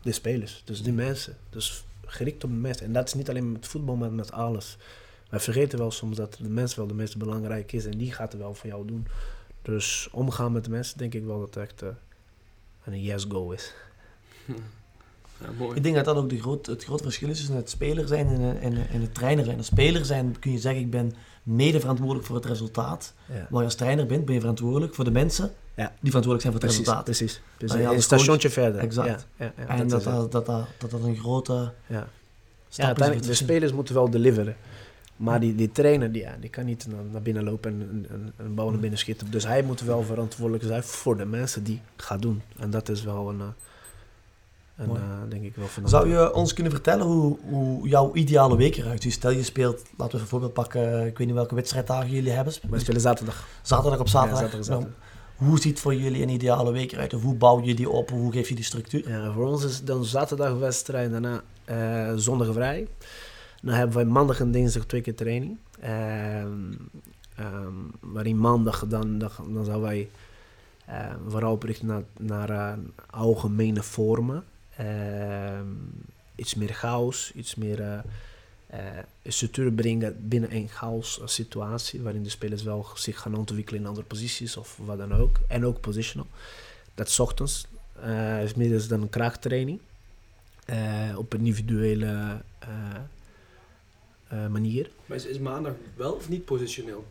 [0.03, 1.37] De spelers, dus die mensen.
[1.51, 2.87] Dus gericht op de mensen.
[2.87, 4.77] En dat is niet alleen met voetbal, maar met alles.
[5.31, 8.33] Wij vergeten wel soms dat de mens wel de meest belangrijk is en die gaat
[8.33, 9.07] er wel voor jou doen.
[9.63, 11.89] Dus omgaan met de mensen, denk ik wel dat het echt uh,
[12.85, 13.75] een yes-go is.
[15.41, 15.77] Ja, mooi.
[15.77, 18.27] Ik denk dat dat ook de groot, het grote verschil is tussen het speler zijn
[18.27, 19.57] en, en, en het trainer zijn.
[19.57, 23.15] Als speler zijn kun je zeggen, ik ben mede verantwoordelijk voor het resultaat.
[23.33, 23.47] Ja.
[23.51, 25.93] Maar als trainer bent, ben je verantwoordelijk voor de mensen ja.
[26.01, 27.05] die verantwoordelijk zijn voor het resultaat.
[27.05, 27.87] Precies, precies.
[27.87, 28.81] een stationnetje verder.
[28.81, 29.27] Exact.
[29.37, 32.09] Ja, ja, en dat dat, dat, dat, dat, dat een grote ja.
[32.69, 34.57] ja, de spelers moeten wel deliveren.
[35.19, 38.55] Maar die, die trainer die, ja, die kan niet naar, binnen lopen en een, een
[38.55, 39.31] bal naar binnen schieten.
[39.31, 42.43] Dus hij moet wel verantwoordelijk zijn voor de mensen die gaat doen.
[42.59, 43.47] En dat is wel een, eh,
[44.77, 45.89] een uh, denk ik wel van.
[45.89, 49.13] Zou je ons kunnen vertellen hoe, hoe jouw ideale week eruit ziet?
[49.13, 52.55] Stel je speelt, laten we een voorbeeld pakken, ik weet niet welke wedstrijddagen jullie hebben.
[52.71, 53.47] We spelen zaterdag.
[53.63, 54.41] Zaterdag op zaterdag.
[54.41, 54.97] Ja, zaterdag, zaterdag.
[55.39, 57.15] Nou, hoe ziet voor jullie een ideale week eruit?
[57.15, 58.11] Of hoe bouw je die op?
[58.11, 59.09] Hoe geef je die structuur?
[59.09, 62.89] Ja, voor ons is dan zaterdag wedstrijd, daarna uh, zondag vrij.
[63.63, 65.59] Dan hebben wij maandag en dinsdag twee keer training.
[65.85, 66.91] Um,
[67.41, 70.09] um, waarin maandag dan, dan, dan zouden wij
[70.89, 72.73] uh, vooral oprichten naar, naar uh,
[73.11, 74.45] algemene vormen.
[76.35, 78.79] Iets meer chaos, iets meer uh,
[79.25, 82.03] structuur brengen binnen een chaos situatie.
[82.03, 85.39] Waarin de spelers wel zich gaan ontwikkelen in andere posities of wat dan ook.
[85.49, 86.27] En ook positional.
[86.95, 87.67] Dat is ochtends.
[88.43, 89.81] is middels dan een krachttraining.
[91.17, 92.41] op individuele
[94.51, 94.91] manier.
[95.07, 97.05] Maar is, is maandag wel of niet positioneel?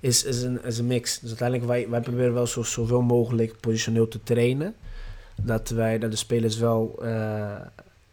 [0.00, 1.18] Is, is, een, is een mix.
[1.18, 4.74] Dus uiteindelijk, wij, wij proberen wel zo, zoveel mogelijk positioneel te trainen.
[5.42, 6.98] Dat, wij, dat de spelers wel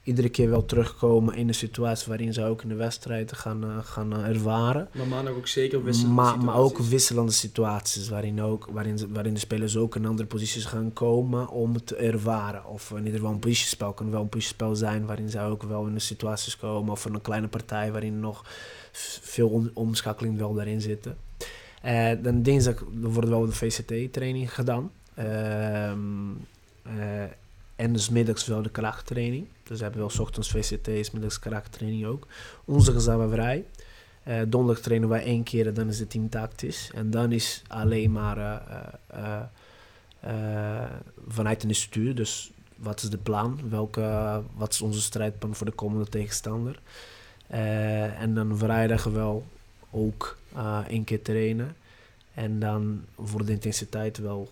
[0.03, 3.77] iedere keer wel terugkomen in de situatie waarin ze ook in de wedstrijd gaan, uh,
[3.81, 4.89] gaan uh, ervaren.
[4.91, 6.53] Maar maandag ook zeker wisselende maar, situaties.
[6.53, 10.93] Maar ook wisselende situaties waarin, ook, waarin, waarin de spelers ook in andere posities gaan
[10.93, 12.65] komen om het te ervaren.
[12.65, 15.85] Of in ieder geval een positiespel kan wel een positiespel zijn waarin ze ook wel
[15.87, 16.91] in de situaties komen.
[16.91, 18.45] Of een kleine partij waarin nog
[19.21, 21.17] veel om, omschakeling wel daarin zitten.
[21.85, 24.91] Uh, dan dinsdag wordt wel de VCT-training gedaan.
[25.13, 26.31] Ehm,
[27.75, 29.47] en dus middags wel de krachttraining.
[29.63, 32.27] Dus we hebben wel ochtends VCT's, middags krachttraining ook.
[32.65, 33.65] Onze zijn we vrij.
[34.27, 36.91] Uh, donderdag trainen wij één keer en dan is het tactisch.
[36.93, 39.39] En dan is alleen maar uh,
[40.25, 40.83] uh,
[41.27, 42.17] vanuit een instituut.
[42.17, 43.59] Dus wat is de plan?
[43.69, 46.79] Welke, wat is onze strijdplan voor de komende tegenstander?
[48.17, 49.45] en dan vrijdag wel
[49.91, 50.37] ook
[50.87, 51.75] één keer trainen.
[52.33, 54.49] En dan voor de intensiteit wel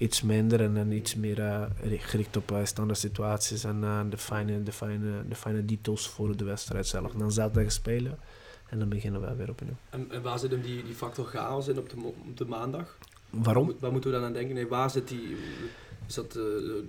[0.00, 4.18] iets minder en dan iets meer uh, gericht op uh, standaard situaties en uh, de,
[4.18, 7.12] fijne, de, fijne, de fijne details voor de wedstrijd zelf.
[7.12, 8.18] Dan zaterdag spelen
[8.68, 9.74] en dan beginnen we weer opnieuw.
[9.90, 12.96] En, en waar zit hem die, die factor chaos in op de, op de maandag?
[13.30, 13.74] Waarom?
[13.80, 14.54] Waar, moeten we dan aan denken?
[14.54, 15.36] Nee, waar zit die...
[16.06, 16.38] Is dat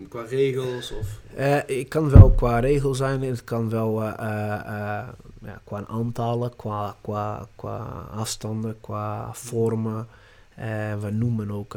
[0.09, 0.91] qua regels?
[0.91, 1.21] Of?
[1.35, 8.07] het kan wel qua regels zijn, het kan wel ja, qua aantallen, qua, qua, qua
[8.11, 10.07] afstanden, qua vormen.
[11.01, 11.75] we noemen ook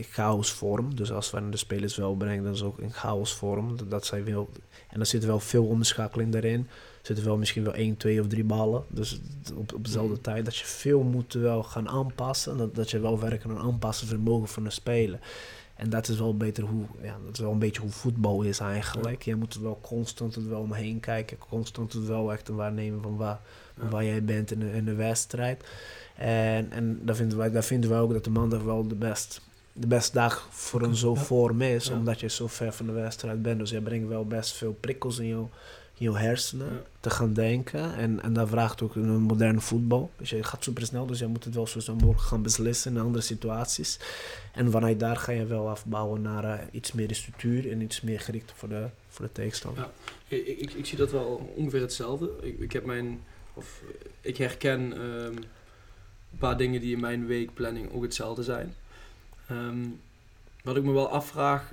[0.00, 0.94] chaosvorm.
[0.94, 3.76] Dus als we de spelers wel brengen, dan is ook in chaosvorm.
[3.76, 4.50] Dat, dat zij wil.
[4.88, 6.60] En er zit wel veel onderschakeling daarin.
[7.00, 8.84] Er zitten wel misschien wel één, twee of drie ballen.
[8.88, 9.20] Dus
[9.54, 10.20] op, op dezelfde mm.
[10.20, 10.44] tijd.
[10.44, 12.56] Dat je veel moet wel gaan aanpassen.
[12.56, 15.18] Dat, dat je wel werken aan aanpassen vermogen van de speler.
[15.74, 18.58] En dat is wel beter hoe, ja, dat is wel een beetje hoe voetbal is
[18.58, 19.22] eigenlijk.
[19.22, 21.38] Je moet er wel constant het wel omheen kijken.
[21.48, 23.40] Constant het wel echt waarnemen van waar,
[23.74, 25.64] waar jij bent in de, in de wedstrijd.
[26.16, 29.40] En, en daar, vinden wij, daar vinden we ook dat de maandag wel de best
[29.80, 33.42] de beste dag voor een zo vorm is, omdat je zo ver van de wedstrijd
[33.42, 33.58] bent.
[33.58, 35.34] Dus je brengt wel best veel prikkels in je,
[35.98, 37.94] in je hersenen te gaan denken.
[37.94, 40.10] En, en dat vraagt ook een moderne voetbal.
[40.16, 42.94] Dus je gaat super snel, dus je moet het wel zo snel mogelijk gaan beslissen
[42.94, 43.98] in andere situaties.
[44.52, 48.00] En vanuit daar ga je wel afbouwen naar uh, iets meer de structuur en iets
[48.00, 49.82] meer gericht voor de, voor de tegenstander.
[49.82, 50.36] Ja.
[50.36, 52.30] Ik, ik, ik, zie dat wel ongeveer hetzelfde.
[52.40, 53.20] Ik, ik heb mijn,
[53.54, 53.82] of
[54.20, 55.36] ik herken um,
[56.32, 58.74] een paar dingen die in mijn weekplanning ook hetzelfde zijn.
[59.50, 59.86] Ehm,
[60.62, 61.72] wat ik me wel afvraag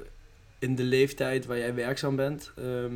[0.59, 2.95] in de leeftijd waar jij werkzaam bent, ehm,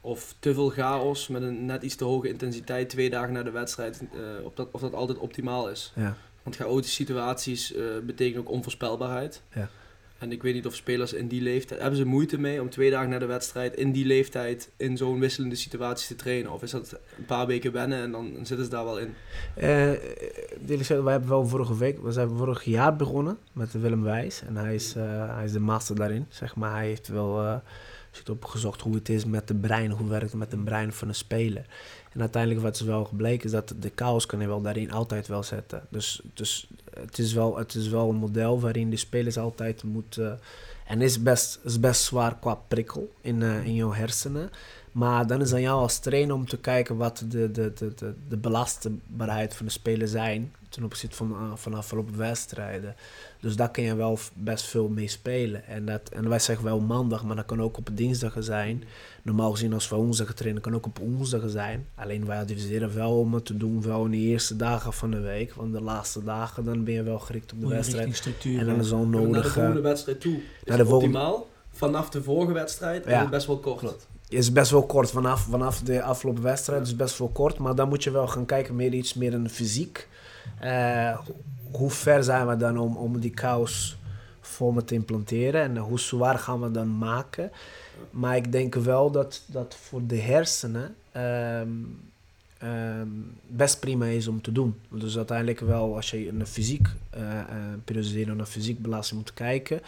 [0.00, 3.50] of te veel chaos met een net iets te hoge intensiteit twee dagen na de
[3.50, 5.92] wedstrijd, uh, of, dat, of dat altijd optimaal is.
[5.94, 6.16] Ja.
[6.42, 9.42] Want chaotische situaties uh, betekenen ook onvoorspelbaarheid.
[9.54, 9.70] Ja.
[10.18, 11.80] En ik weet niet of spelers in die leeftijd...
[11.80, 15.18] Hebben ze moeite mee om twee dagen na de wedstrijd in die leeftijd in zo'n
[15.18, 16.52] wisselende situaties te trainen?
[16.52, 19.14] Of is dat een paar weken wennen en dan zitten ze daar wel in?
[19.56, 19.64] Uh,
[20.88, 22.02] wij hebben wel vorige week...
[22.02, 24.42] We zijn vorig jaar begonnen met Willem Wijs.
[24.46, 26.72] En hij is, uh, hij is de master daarin, zeg maar.
[26.72, 27.44] Hij heeft wel...
[27.44, 27.56] Uh,
[28.30, 31.14] opgezocht hoe het is met de brein, hoe werkt het met de brein van een
[31.14, 31.66] speler.
[32.12, 35.26] En uiteindelijk wat is wel gebleken is dat de chaos kan je wel daarin altijd
[35.26, 35.86] wel zetten.
[35.88, 36.68] Dus, dus
[37.00, 40.40] het, is wel, het is wel een model waarin de spelers altijd moeten...
[40.86, 44.50] en is best, is best zwaar qua prikkel in, uh, in jouw hersenen.
[44.92, 48.14] Maar dan is aan jou als trainer om te kijken wat de, de, de, de,
[48.28, 52.94] de belastbaarheid van de speler zijn ten opzichte van, uh, van afgelopen wedstrijden.
[53.40, 55.66] Dus daar kun je wel best veel mee spelen.
[55.66, 58.84] En, dat, en wij zeggen wel maandag, maar dat kan ook op dinsdag zijn.
[59.22, 61.86] Normaal gezien als we woensdag trainen, kan ook op woensdag zijn.
[61.94, 65.20] Alleen wij adviseren wel om het te doen wel in de eerste dagen van de
[65.20, 65.54] week.
[65.54, 68.26] Want de laatste dagen dan ben je wel gericht op de wedstrijd.
[68.44, 69.32] En dan is al nodig...
[69.32, 71.48] Naar de volgende wedstrijd toe is het optimaal.
[71.70, 73.10] Vanaf de vorige wedstrijd ja.
[73.10, 74.06] is het best wel kort.
[74.28, 76.86] is best wel kort vanaf, vanaf de afgelopen wedstrijd.
[76.86, 77.58] is best wel kort.
[77.58, 80.08] Maar dan moet je wel gaan kijken meer iets meer in de fysiek.
[80.64, 81.18] Uh,
[81.70, 83.34] hoe ver zijn we dan om, om die
[84.40, 87.50] vormen te implanteren en hoe zwaar gaan we dan maken.
[88.10, 92.00] Maar ik denk wel dat dat voor de hersenen um,
[92.62, 94.74] um, best prima is om te doen.
[94.88, 97.40] Dus uiteindelijk wel, als je naar fysiek uh, uh,
[97.84, 99.80] periodiseren, naar fysiek belasting moet kijken,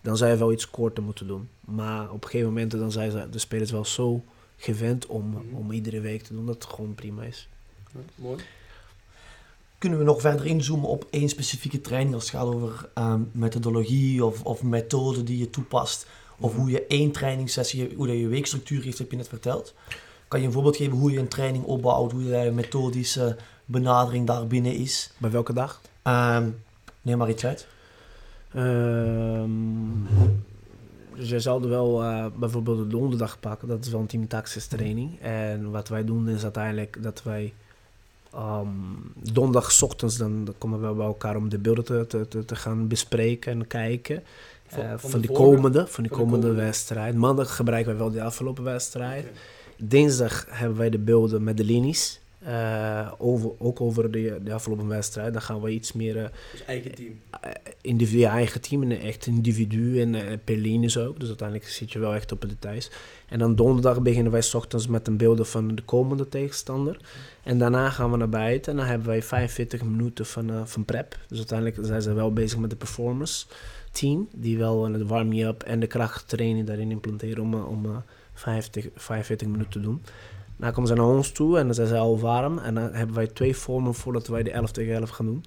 [0.00, 1.48] dan zou je wel iets korter moeten doen.
[1.60, 4.24] Maar op een gegeven moment dan zijn de spelers wel zo
[4.56, 7.48] gewend om, om iedere week te doen dat het gewoon prima is.
[8.14, 8.42] Mooi
[9.82, 14.24] kunnen we nog verder inzoomen op één specifieke training als het gaat over um, methodologie
[14.24, 16.06] of, of methode die je toepast?
[16.38, 19.74] Of hoe je één trainingssessie, hoe je, je weekstructuur heeft, heb je net verteld.
[20.28, 24.74] Kan je een voorbeeld geven hoe je een training opbouwt, hoe je methodische benadering daarbinnen
[24.74, 25.12] is?
[25.18, 25.80] Bij welke dag?
[26.04, 26.62] Um,
[27.02, 27.66] neem maar iets uit.
[28.56, 30.06] Um,
[31.16, 34.26] dus je zou wel uh, bijvoorbeeld de donderdag pakken, dat is wel een team
[34.68, 35.20] training.
[35.20, 37.52] En wat wij doen is uiteindelijk dat wij
[38.34, 42.88] Um, donderdag ochtends dan, komen we bij elkaar om de beelden te, te, te gaan
[42.88, 44.22] bespreken en kijken.
[44.66, 47.14] Van, uh, van, van die komende, van die komende, komende, wedstrijd.
[47.14, 49.22] Maandag gebruiken we wel de afgelopen wedstrijd.
[49.22, 49.36] Okay.
[49.76, 52.20] Dinsdag hebben wij de beelden met de linies.
[52.46, 55.32] Uh, over, ook over de, de afgelopen wedstrijd.
[55.32, 56.16] Dan gaan we iets meer.
[56.16, 57.20] Uh, dus eigen team?
[57.44, 57.50] Uh,
[57.80, 61.18] individu, eigen team en echt individu en per linies ook.
[61.18, 62.90] Dus uiteindelijk zit je wel echt op de details.
[63.28, 66.96] En dan donderdag beginnen wij s ochtends met een beelden van de komende tegenstander.
[67.42, 71.18] En daarna gaan we naar buiten en dan hebben wij 45 minuten van, van prep.
[71.28, 73.46] Dus uiteindelijk zijn ze wel bezig met de performance
[73.90, 74.28] team.
[74.34, 78.02] Die wel het warm-up en de krachttraining daarin implanteren om, om
[78.34, 80.02] 50, 45 minuten te doen.
[80.62, 82.58] Dan komen ze naar ons toe en dan zijn ze al warm.
[82.58, 85.44] En dan hebben wij twee vormen voordat wij de 11 tegen 11 gaan doen.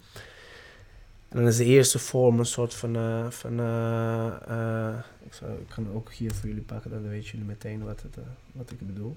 [1.30, 2.97] En dan is de eerste vorm een soort van...
[2.97, 7.30] Uh, van uh, uh, ik, zou, ik kan ook hier voor jullie pakken, dan weten
[7.30, 8.17] jullie meteen wat, het,
[8.51, 9.15] wat ik bedoel.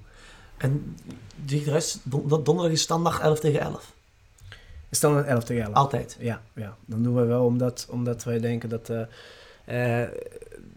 [0.56, 0.96] En
[1.44, 3.94] de rest, don donderdag is standaard 11 tegen 11?
[4.88, 5.74] Is standaard 11 tegen 11.
[5.74, 6.16] Altijd?
[6.20, 6.76] Ja, ja.
[6.84, 8.90] dan doen we wel omdat, omdat wij denken dat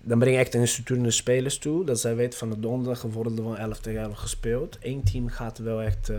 [0.03, 1.85] dan breng je echt een structuur naar de spelers toe.
[1.85, 4.77] Dat zij weten van de donderdag worden er wel 11 tegen 11 gespeeld.
[4.81, 6.09] Eén team gaat wel echt.
[6.09, 6.17] Uh,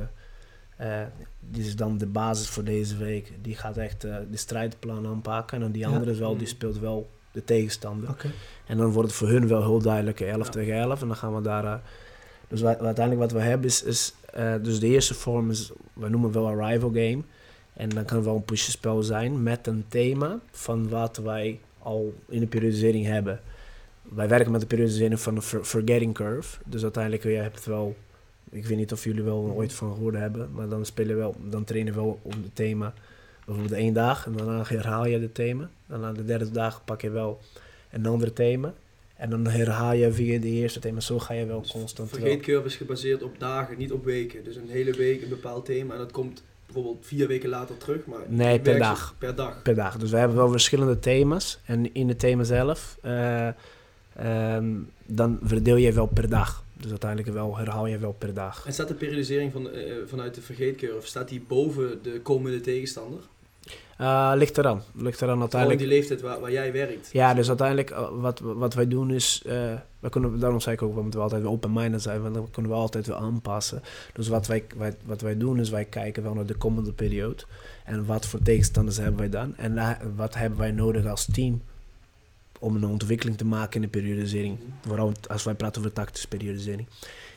[0.80, 1.06] uh,
[1.40, 3.32] die is dan de basis voor deze week.
[3.42, 5.62] Die gaat echt uh, de strijdplan aanpakken.
[5.62, 6.18] En die andere ja.
[6.18, 8.10] wel, die speelt wel de tegenstander.
[8.10, 8.30] Okay.
[8.66, 10.52] En dan wordt het voor hun wel heel duidelijk 11 ja.
[10.52, 11.00] tegen 11.
[11.00, 11.82] En dan gaan we daar.
[12.48, 13.82] dus wat, uiteindelijk wat we hebben is.
[13.82, 14.14] is
[14.62, 15.70] dus de eerste vorm is.
[15.92, 17.22] We noemen wel een rival game.
[17.72, 22.14] En dan kan het wel een pushspel zijn met een thema van wat wij al
[22.28, 23.40] in de periodisering hebben
[24.02, 26.58] wij werken met de periodisering van de forgetting curve.
[26.64, 27.96] Dus uiteindelijk, je hebt het wel,
[28.50, 31.36] ik weet niet of jullie wel ooit van gehoord hebben, maar dan spelen we wel,
[31.48, 32.94] dan trainen we wel op het thema
[33.44, 35.70] bijvoorbeeld één dag en daarna herhaal je het thema.
[35.86, 37.40] Dan aan de derde dag pak je wel
[37.90, 38.74] een ander thema.
[39.16, 41.00] En dan herhaal je via de eerste thema.
[41.00, 42.08] Zo ga je wel dus constant.
[42.08, 44.44] Vergeetcurve is gebaseerd op dagen, niet op weken.
[44.44, 48.06] Dus een hele week een bepaald thema en dat komt bijvoorbeeld vier weken later terug.
[48.06, 49.14] Maar nee, per dag.
[49.18, 49.62] per dag.
[49.62, 49.96] Per dag.
[49.96, 51.60] Dus we hebben wel verschillende thema's.
[51.64, 52.98] En in het thema zelf.
[53.04, 53.48] Uh,
[54.20, 56.64] um, dan verdeel je wel per dag.
[56.72, 58.66] Dus uiteindelijk wel, herhaal je wel per dag.
[58.66, 63.20] En staat de periodisering van, uh, vanuit de vergeetcurve, staat die boven de komende tegenstander?
[64.00, 64.82] Uh, ligt eraan.
[64.94, 65.80] Ligt eraan uiteindelijk.
[65.80, 67.08] die leeftijd waar, waar jij werkt.
[67.12, 69.52] Ja, dus uiteindelijk uh, wat, wat wij doen is, uh,
[70.00, 72.76] we kunnen, daarom zei ik ook, we moeten altijd open-minded zijn, want dan kunnen we
[72.76, 73.82] altijd wel aanpassen.
[74.12, 77.42] Dus wat wij, wij, wat wij doen is, wij kijken wel naar de komende periode.
[77.84, 79.56] En wat voor tegenstanders hebben wij dan?
[79.56, 81.62] En wat hebben wij nodig als team
[82.62, 84.58] om een ontwikkeling te maken in de periodisering.
[84.86, 86.86] Vooral als wij praten over tactische periodisering.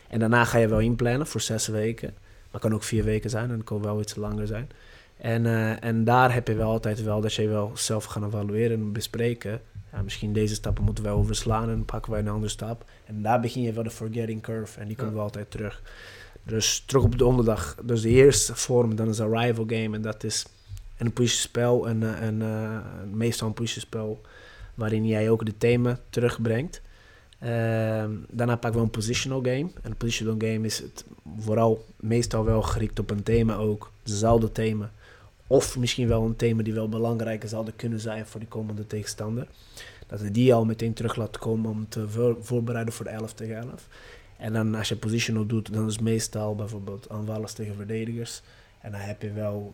[0.08, 2.14] En daarna ga je wel inplannen voor zes weken.
[2.52, 4.70] Maar kan ook vier weken zijn en het kan wel iets langer zijn.
[5.18, 8.80] En, uh, en daar heb je wel altijd wel dat je wel zelf gaan evalueren
[8.80, 9.62] en bespreken.
[9.92, 12.86] Ja, misschien deze stappen moeten wij overslaan en dan pakken wij een andere stap.
[13.06, 15.16] En daar begin je wel de forgetting curve en die komt ja.
[15.16, 15.82] wel altijd terug.
[16.44, 17.78] Dus terug op de donderdag.
[17.84, 20.46] Dus de eerste vorm, dan is een rival game en dat is
[20.98, 22.80] een pushspel en, en uh,
[23.14, 24.22] meestal een pushspel
[24.76, 26.82] waarin jij ook de thema terugbrengt.
[27.44, 27.50] Uh,
[28.30, 29.70] daarna pakken we een positional game.
[29.82, 31.06] En een positional game is het
[31.40, 34.92] vooral meestal wel gericht op een thema ook, hetzelfde thema.
[35.48, 39.48] Of misschien wel een thema die wel belangrijker zou kunnen zijn voor de komende tegenstander.
[40.08, 43.34] Dat we die al meteen terug laten komen om te voor, voorbereiden voor de 11
[43.34, 43.88] tegen 11.
[44.38, 48.42] En dan als je positional doet, dan is meestal bijvoorbeeld aanvallers tegen verdedigers.
[48.82, 49.74] En dan heb je wel,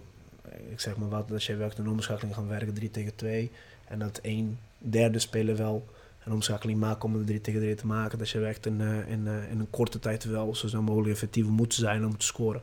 [0.69, 3.51] ik zeg maar wat, als je werkt een onderschakeling gaan werken 3 tegen 2.
[3.87, 5.86] En dat één derde speler wel
[6.26, 8.17] een omschakeling maken om de 3 tegen 3 te maken.
[8.17, 11.12] Dat je echt in, uh, in, uh, in een korte tijd wel zo snel mogelijk
[11.12, 12.62] effectief moet zijn om te scoren.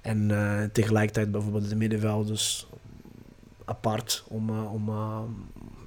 [0.00, 2.66] En uh, tegelijkertijd bijvoorbeeld de middenveld dus
[3.64, 4.90] apart om, om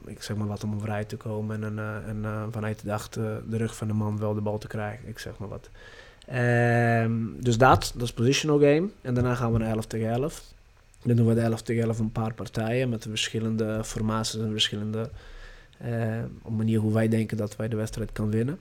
[0.06, 3.76] ik zeg maar wat, om vrij te komen en, en vanuit de achter de rug
[3.76, 5.08] van de man wel de bal te krijgen.
[5.08, 5.70] Ik zeg maar wat.
[6.34, 8.90] Um, dus dat, dat is positional game.
[9.02, 10.44] En daarna gaan we naar 11 tegen 11.
[11.06, 15.10] Dan doen we de 11 tegen 11 een paar partijen met verschillende formaties en verschillende
[15.86, 18.60] uh, op manier hoe wij denken dat wij de wedstrijd kan winnen.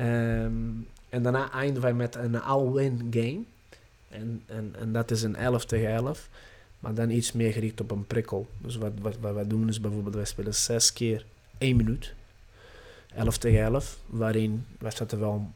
[0.00, 3.42] Um, en daarna eindigen wij met een all-win game.
[4.08, 6.28] En, en, en dat is een 11 tegen 11.
[6.78, 8.48] Maar dan iets meer gericht op een prikkel.
[8.58, 11.26] Dus wat, wat, wat wij doen is bijvoorbeeld, wij spelen zes keer
[11.58, 12.14] één minuut.
[13.14, 13.98] 11 tegen 11.
[14.06, 15.50] Waarin, wij zetten wel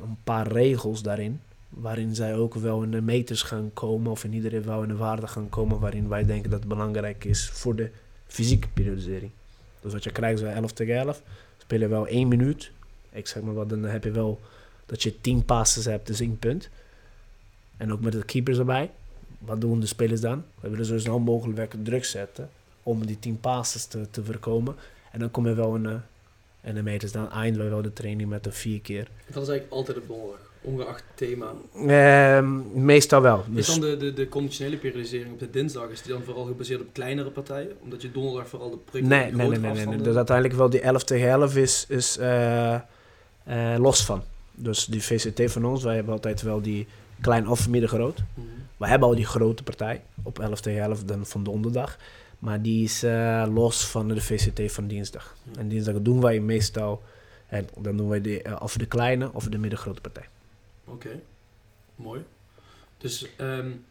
[0.00, 1.40] een paar regels daarin
[1.70, 4.96] waarin zij ook wel in de meters gaan komen, of in ieder geval in de
[4.96, 7.90] waarde gaan komen waarin wij denken dat het belangrijk is voor de
[8.26, 9.30] fysieke periodisering.
[9.80, 11.22] Dus wat je krijgt is 11 tegen 11,
[11.58, 12.70] speel je wel één minuut.
[13.10, 14.40] Ik zeg maar wat, dan heb je wel
[14.86, 16.68] dat je 10 passes hebt, dus één punt.
[17.76, 18.90] En ook met de keepers erbij.
[19.38, 20.44] Wat doen de spelers dan?
[20.60, 22.50] We willen zo snel mogelijk druk zetten
[22.82, 24.76] om die 10 passes te, te voorkomen.
[25.12, 25.94] En dan kom je wel in, uh,
[26.60, 27.12] in de meters.
[27.12, 29.08] Dan eindigen we wel de training met een vier keer.
[29.26, 30.49] Dat is eigenlijk altijd op donderdag.
[30.62, 31.52] Ongeacht thema?
[31.86, 33.44] Ehm, meestal wel.
[33.48, 33.68] Dus...
[33.68, 36.80] Is dan de, de, de conditionele periodisering op de dinsdag, is die dan vooral gebaseerd
[36.80, 37.72] op kleinere partijen?
[37.82, 40.80] Omdat je donderdag vooral de prik nee, nee, nee, nee, nee, Dus uiteindelijk wel die
[40.80, 42.74] 11 tegen 11 is, is uh,
[43.48, 44.22] uh, los van.
[44.54, 46.86] Dus die VCT van ons, wij hebben altijd wel die
[47.20, 48.18] klein of middengroot.
[48.18, 48.44] Mm -hmm.
[48.76, 51.98] We hebben al die grote partij op 11 tegen 11 dan van donderdag.
[52.38, 55.34] Maar die is uh, los van de VCT van dinsdag.
[55.42, 55.60] Mm -hmm.
[55.60, 57.02] En dinsdag doen wij meestal,
[57.46, 60.28] en dan doen wij de, of de kleine of de middengrote partij.
[60.90, 61.22] Oké,
[61.96, 62.24] mooi.
[62.98, 63.84] Dus um,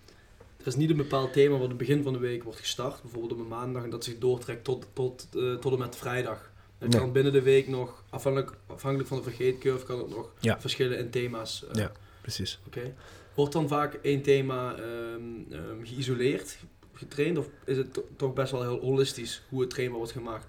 [0.57, 3.31] er is niet een bepaald thema wat het begin van de week wordt gestart, bijvoorbeeld
[3.31, 6.51] op een maandag, en dat zich doortrekt tot, tot, uh, tot en met vrijdag.
[6.77, 10.97] Het kan binnen de week nog, afhankelijk, afhankelijk van de vergeetcurve, kan het nog verschillen
[10.97, 11.63] in thema's.
[11.63, 11.91] Uh, ja,
[12.21, 12.59] precies.
[12.65, 12.93] Oké.
[13.33, 16.57] Wordt dan vaak één thema um, um, geïsoleerd,
[16.93, 20.47] getraind, of is het toch best wel heel holistisch hoe het trainbaar wordt gemaakt?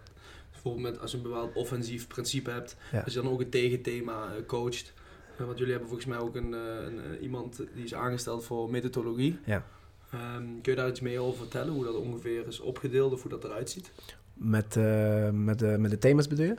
[0.50, 3.00] Bijvoorbeeld met, als je een bepaald offensief principe hebt, ja.
[3.00, 4.92] als je dan ook een tegenthema uh, coacht,
[5.46, 8.44] want jullie hebben volgens mij ook een, eh, een, een, eh, iemand die is aangesteld
[8.44, 9.38] voor methodologie.
[9.44, 9.64] Ja.
[10.14, 13.30] Um, kun je daar iets meer over vertellen, hoe dat ongeveer is opgedeeld of hoe
[13.30, 13.92] dat eruit ziet?
[14.34, 16.56] Met, uh, met, de, met de thema's bedoel je?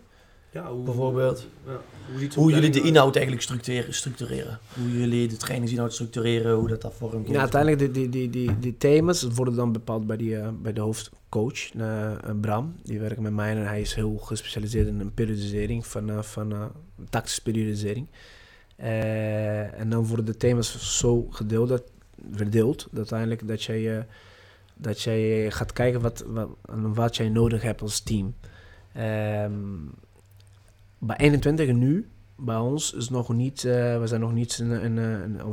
[0.51, 1.47] Ja, hoe, bijvoorbeeld.
[1.65, 1.82] Ja,
[2.17, 4.59] hoe, hoe jullie de inhoud eigenlijk structureren, structureren.
[4.73, 7.27] Hoe jullie de trainingsinhoud structureren, hoe dat dat vormt.
[7.27, 10.82] Ja, uiteindelijk die, die, die, die, thema's worden dan bepaald bij, die, uh, bij de
[10.82, 12.11] hoofdcoach, uh,
[12.41, 12.75] Bram.
[12.84, 16.71] Die werkt met mij en hij is heel gespecialiseerd in een periodisering van, uh, van
[17.09, 18.07] tactische periodisering.
[18.82, 21.82] Uh, en dan worden de thema's zo gedeeld,
[22.32, 24.03] verdeeld, uiteindelijk dat jij, uh,
[24.75, 26.49] dat jij gaat kijken wat, wat,
[26.93, 28.36] wat jij nodig hebt als team.
[28.97, 29.91] Um,
[30.97, 34.57] bij 21 nu, bij ons, is nog niet, uh, we, zijn nog niet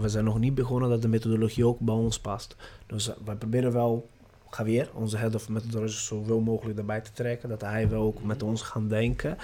[0.01, 2.57] we zijn nog niet begonnen dat de methodologie ook bij ons past.
[2.87, 4.09] Dus wij proberen wel
[4.57, 7.49] Javier, onze head of methodology, zoveel mogelijk erbij te trekken.
[7.49, 9.37] Dat hij wel ook met ons gaan denken.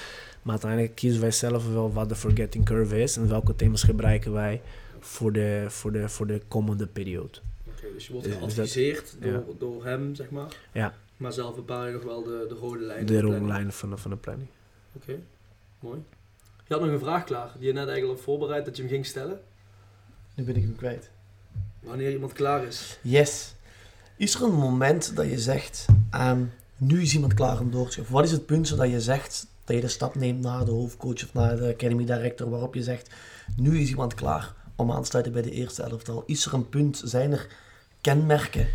[0.43, 4.33] Maar uiteindelijk kiezen wij zelf wel wat de forgetting curve is en welke thema's gebruiken
[4.33, 4.61] wij
[5.01, 7.39] voor de, voor de, voor de komende periode.
[7.69, 9.43] Oké, dus je wordt geadviseerd door, ja.
[9.59, 10.57] door hem, zeg maar.
[10.73, 10.95] Ja.
[11.17, 13.07] Maar zelf bepaal je nog wel de, de rode lijnen.
[13.07, 14.49] De, rode lijnen van de, van de planning.
[14.93, 15.19] Oké,
[15.81, 16.03] mooi.
[16.67, 18.91] Je had nog een vraag klaar, die je net eigenlijk al voorbereid dat je hem
[18.91, 19.41] ging stellen.
[20.35, 21.11] Nu ben ik hem kwijt.
[21.81, 22.99] Wanneer iemand klaar is.
[23.03, 23.55] Yes.
[24.17, 27.95] Is er een moment dat je zegt, um, nu is iemand klaar om door te
[27.95, 28.13] gaan?
[28.13, 31.25] Wat is het punt zodat je zegt dat je de stap neemt naar de hoofdcoach
[31.25, 33.11] of naar de academy director, waarop je zegt,
[33.57, 36.23] nu is iemand klaar om aan te sluiten bij de eerste elftal?
[36.27, 37.47] Is er een punt, zijn er
[38.01, 38.67] kenmerken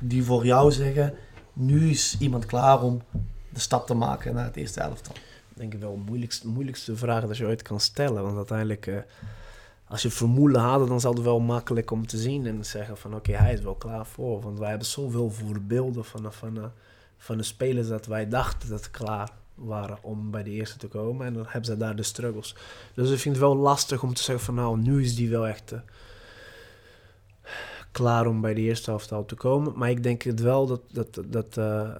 [0.00, 1.14] die voor jou zeggen,
[1.52, 3.02] nu is iemand klaar om
[3.48, 5.14] de stap te maken naar het eerste elftal?
[5.54, 8.86] Denk ik wel de moeilijkste, moeilijkste vraag dat je ooit kan stellen, want uiteindelijk...
[8.86, 8.96] Uh,
[9.92, 13.14] als je vermoeden had, dan zal het wel makkelijk om te zien en zeggen van
[13.14, 14.40] oké, hij is wel klaar voor.
[14.40, 16.72] Want wij hebben zoveel voorbeelden van, van, van,
[17.16, 21.26] van de spelers dat wij dachten dat klaar waren om bij de eerste te komen.
[21.26, 22.54] En dan hebben ze daar de struggles.
[22.94, 25.46] Dus ik vind het wel lastig om te zeggen van nou, nu is die wel
[25.46, 25.78] echt uh,
[27.90, 29.72] klaar om bij de eerste helft te komen.
[29.76, 31.94] Maar ik denk het wel dat, dat, dat uh,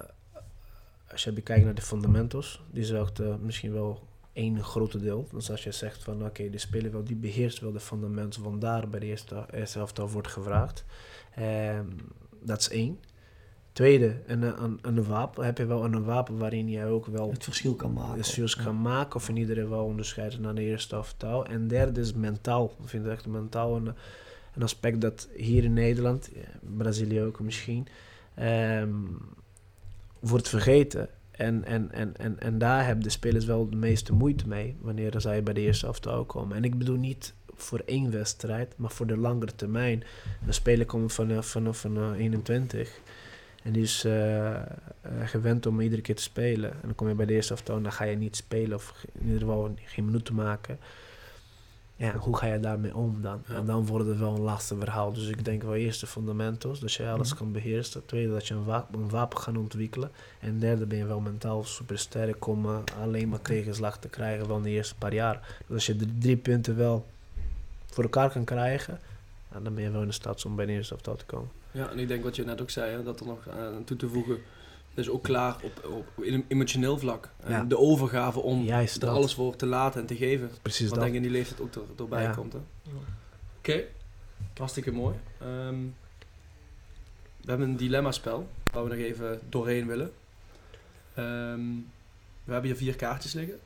[1.10, 4.02] als je bekijkt naar de fundamentals, die uh, misschien wel
[4.32, 5.28] één grote deel.
[5.32, 8.42] Dus als je zegt van oké, okay, de speler wel, die beheerst wel de fundamenten,
[8.42, 10.84] van daar bij de eerste, eerste helft wordt gevraagd.
[11.38, 11.96] Um,
[12.40, 12.98] dat is één.
[13.72, 15.44] Tweede, een, een, een, wapen.
[15.44, 18.16] Heb je wel een wapen waarin je ook wel het verschil kan maken.
[18.16, 21.46] Het verschil kan maken of in iedereen wel onderscheiden naar de eerste aftaal.
[21.46, 22.76] En derde is mentaal.
[22.82, 23.94] Ik vind echt mentaal een,
[24.54, 26.30] een aspect dat hier in Nederland,
[26.76, 27.86] Brazilië ook misschien,
[28.38, 29.18] um,
[30.20, 31.08] wordt vergeten.
[31.32, 35.12] En, en, en, en, en daar hebben de spelers wel de meeste moeite mee wanneer
[35.16, 36.56] zij bij de eerste aftal komen.
[36.56, 40.04] En ik bedoel niet voor één wedstrijd, maar voor de langere termijn.
[40.46, 43.00] Een speler komt vanaf van, van, van 21
[43.62, 44.60] en die is uh,
[45.24, 46.70] gewend om iedere keer te spelen.
[46.72, 49.04] En dan kom je bij de eerste aftal en dan ga je niet spelen of
[49.12, 50.78] in ieder geval geen minuten maken.
[52.02, 53.42] Ja, hoe ga je daarmee om dan?
[53.46, 55.12] En dan wordt het wel een lastig verhaal.
[55.12, 57.38] Dus ik denk wel eerst de fundamentals, dat je alles mhm.
[57.38, 58.06] kan beheersen.
[58.06, 60.10] Tweede, dat je een, wapen, een wapen gaat ontwikkelen.
[60.40, 64.46] En derde, ben je wel mentaal super sterk om uh, alleen maar tegenslag te krijgen
[64.46, 65.56] van de eerste paar jaar.
[65.66, 67.06] Dus als je de drie punten wel
[67.86, 69.00] voor elkaar kan krijgen,
[69.62, 71.50] dan ben je wel in de staat om bij de eerste aftal te komen.
[71.70, 73.96] Ja, en ik denk wat je net ook zei, hè, dat er nog aan toe
[73.96, 74.38] te voegen
[74.94, 77.28] is ook klaar op, op in emotioneel vlak.
[77.68, 80.50] De overgave om er alles voor te laten en te geven.
[80.62, 82.54] Precies Wat denk ik in die leeftijd ook er, erbij komt.
[82.54, 82.64] Oké,
[83.58, 83.86] okay.
[84.56, 85.14] hartstikke mooi.
[85.42, 85.94] Um,
[87.40, 90.12] we hebben een dilemma-spel waar we nog even doorheen willen.
[91.18, 91.90] Um,
[92.44, 93.58] we hebben hier vier kaartjes liggen.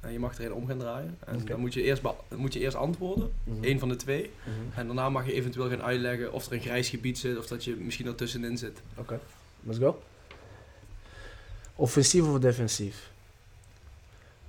[0.00, 1.18] En je mag er een om gaan draaien.
[1.26, 2.02] En dan moet je eerst,
[2.36, 4.30] moet je eerst antwoorden, mm één van de twee.
[4.44, 4.78] Mhm.
[4.78, 7.64] En daarna mag je eventueel gaan uitleggen of er een grijs gebied zit of dat
[7.64, 8.82] je misschien ertussenin zit.
[8.96, 9.20] Oké,
[9.62, 10.02] let's go.
[11.76, 13.10] Offensief of defensief?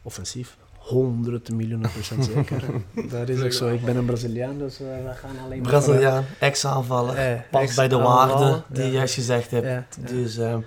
[0.02, 0.58] Offensief.
[0.78, 2.64] honderden miljoenen procent zeker.
[3.10, 3.68] dat is ook zo.
[3.68, 5.70] Ik ben een Braziliaan, dus uh, we gaan alleen maar...
[5.70, 9.66] Braziliaan, ex-aanvaller, eh, past bij de waarden die je juist gezegd hebt.
[9.66, 10.58] Ja, dus, uh,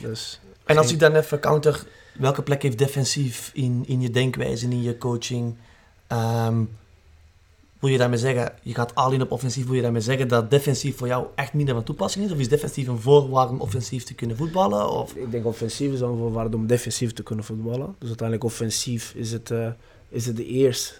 [0.00, 4.64] dus, en als ik dan even counter, welke plek heeft defensief in, in je denkwijze
[4.64, 5.56] en in je coaching?
[6.12, 6.70] Um,
[7.78, 10.50] wil je daarmee zeggen, je gaat al in op offensief, wil je daarmee zeggen dat
[10.50, 12.32] defensief voor jou echt minder van toepassing is?
[12.32, 14.90] Of is defensief een voorwaarde om offensief te kunnen voetballen?
[14.90, 15.14] Of?
[15.14, 17.94] Ik denk offensief is een voorwaarde om defensief te kunnen voetballen.
[17.98, 19.68] Dus uiteindelijk offensief is het, uh,
[20.08, 20.94] is het de eerste.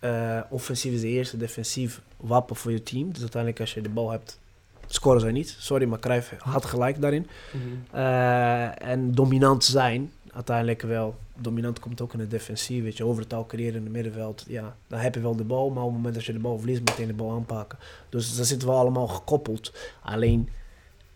[0.00, 3.12] Uh, offensief is de eerste defensief wapen voor je team.
[3.12, 4.38] Dus uiteindelijk als je de bal hebt,
[4.86, 5.56] scoren zij niet.
[5.58, 7.26] Sorry, maar Cruijff had gelijk daarin.
[7.52, 7.98] Mm -hmm.
[8.00, 12.82] uh, en dominant zijn, uiteindelijk wel dominant komt ook in het defensief.
[12.82, 14.44] Weet je, overtal creëren in het middenveld.
[14.48, 16.58] Ja, dan heb je wel de bal, maar op het moment dat je de bal
[16.58, 17.78] verliest, meteen de bal aanpakken.
[18.08, 19.72] Dus dat zitten wel allemaal gekoppeld.
[20.02, 20.48] Alleen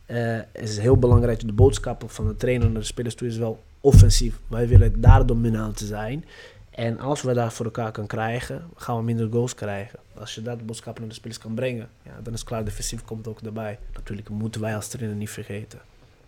[0.06, 3.36] uh, is het heel belangrijk, de boodschap van de trainer naar de spelers toe is
[3.36, 4.38] wel offensief.
[4.46, 6.24] Wij willen daar dominant zijn.
[6.70, 9.98] En als we dat voor elkaar kunnen krijgen, gaan we minder goals krijgen.
[10.18, 13.28] Als je dat boodschap naar de spelers kan brengen, ja, dan is klaar, defensief komt
[13.28, 13.78] ook erbij.
[13.94, 15.80] Natuurlijk moeten wij als trainer niet vergeten.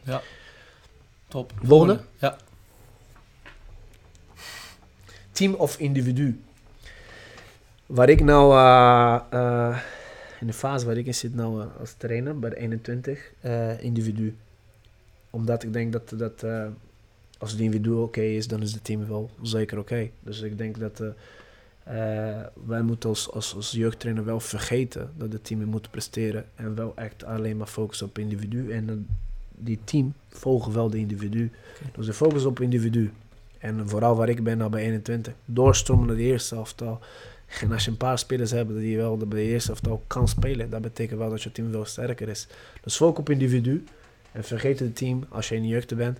[0.02, 0.20] Ja,
[1.28, 1.52] top.
[1.62, 2.00] Volgende?
[2.18, 2.36] Ja
[5.38, 6.40] team of individu.
[7.86, 9.78] Waar ik nou, uh, uh,
[10.40, 13.32] in de fase waar ik in zit nou uh, als trainer, bij de 21,
[13.80, 14.36] individu.
[15.30, 16.44] Omdat ik denk dat, dat
[17.38, 19.92] als het individu oké okay is, dan is het team wel zeker oké.
[19.92, 20.12] Okay.
[20.20, 21.02] Dus ik denk dat
[22.66, 26.44] wij moeten als, als, als jeugdtrainer wel vergeten dat het team moet presteren.
[26.54, 28.72] En wel echt alleen maar focussen op individu.
[28.72, 29.06] En
[29.50, 31.50] die team volgen wel de individu.
[31.78, 31.92] Okay.
[31.96, 33.10] Dus de focus op individu.
[33.58, 37.00] En vooral waar ik ben, nou bij 21, doorstromen naar de eerste elftal.
[37.60, 40.70] En als je een paar spelers hebt die wel bij de eerste elftal kan spelen,
[40.70, 42.46] dat betekent wel dat je team veel sterker is.
[42.82, 43.84] Dus focus op individu
[44.32, 46.18] en vergeet het team als je in de jeugd bent.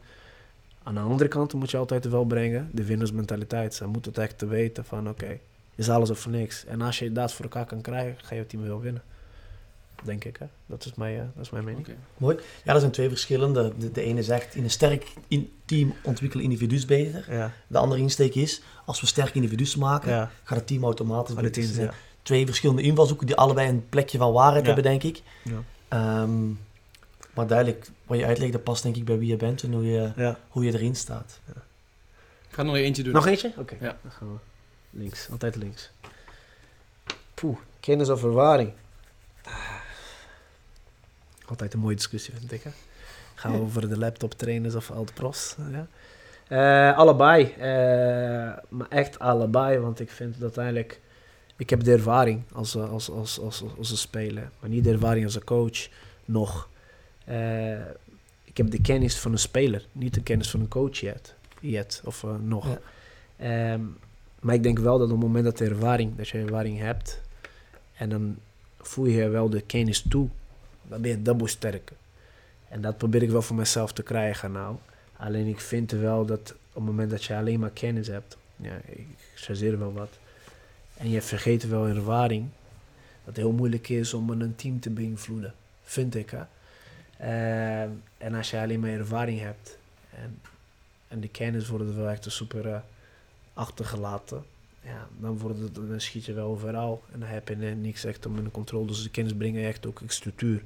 [0.83, 3.75] Aan de andere kant moet je altijd wel brengen de winnersmentaliteit.
[3.75, 5.39] Ze moeten het echt te weten van oké,
[5.75, 6.65] is alles of niks.
[6.65, 9.03] En als je dat voor elkaar kan krijgen, ga je team wel winnen.
[10.03, 10.47] Denk ik, hè?
[10.67, 11.87] Dat, is mijn, uh, dat is mijn mening.
[11.87, 11.99] Okay.
[12.17, 12.37] Mooi.
[12.65, 13.73] Ja, er zijn twee verschillende.
[13.79, 17.35] De, de ene zegt, in een sterk in team ontwikkelen individu's beter.
[17.35, 17.53] Ja.
[17.67, 20.31] De andere insteek is, als we sterke individu's maken, ja.
[20.43, 21.51] gaat het team automatisch beter.
[21.51, 21.91] Team, zijn.
[22.23, 25.23] Twee verschillende invalshoeken die allebei een plekje van waarheid hebben, denk ik.
[25.93, 26.59] Um,
[27.35, 29.87] maar duidelijk, wat je uitlegt, dat past denk ik bij wie je bent en hoe
[29.87, 31.41] je, hoe je erin staat.
[32.49, 33.13] Ik ga nog eentje doen.
[33.13, 33.53] Nog eentje?
[33.57, 33.97] Oké, ja.
[34.03, 34.39] dan gaan we
[34.91, 35.29] links.
[35.31, 35.91] Altijd links.
[37.35, 38.73] Poeh, kennis of ervaring.
[41.49, 42.63] Altijd een mooie discussie, vind ik.
[42.63, 42.71] Hè?
[43.35, 45.57] Gaan we over de laptop trainers of al de profs?
[45.71, 45.87] Ja?
[46.49, 47.55] Uh, allebei.
[47.57, 47.65] Uh,
[48.69, 51.01] maar echt allebei, want ik vind dat uiteindelijk...
[51.57, 55.25] Ik heb de ervaring als, als, als, als, als een speler, maar niet de ervaring
[55.25, 55.89] als een coach
[56.25, 56.69] nog.
[57.29, 57.81] Uh,
[58.45, 62.03] ik heb de kennis van een speler, niet de kennis van een coach yet, yet
[62.05, 62.79] of nog.
[63.39, 63.73] Ja.
[63.73, 63.99] Um,
[64.41, 67.21] maar ik denk wel dat op het moment dat, de ervaring, dat je ervaring hebt,
[67.95, 68.37] en dan
[68.81, 70.29] voel je wel de kennis toe
[70.89, 71.97] dan ben je dubbel sterker.
[72.69, 74.77] En dat probeer ik wel voor mezelf te krijgen nou.
[75.17, 78.81] Alleen ik vind wel dat op het moment dat je alleen maar kennis hebt, ja,
[78.85, 80.19] ik chargeer wel wat,
[80.97, 82.49] en je vergeet wel ervaring,
[83.25, 86.31] dat het heel moeilijk is om een team te beïnvloeden, vind ik.
[86.31, 86.43] Hè?
[87.21, 89.79] Uh, en als je alleen maar ervaring hebt
[90.15, 90.41] en,
[91.09, 92.79] en de kennis wordt wel echt super uh,
[93.55, 94.45] achtergelaten,
[94.81, 98.27] ja, dan, wordt het, dan schiet je wel overal en dan heb je niks echt
[98.27, 98.87] om in de controle.
[98.87, 100.63] Dus de kennis brengen echt ook structuur.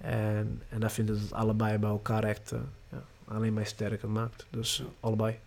[0.00, 2.58] En, en dan vind ik dat het allebei bij elkaar echt uh,
[2.92, 4.46] ja, alleen maar sterker maakt.
[4.50, 5.38] Dus uh, allebei.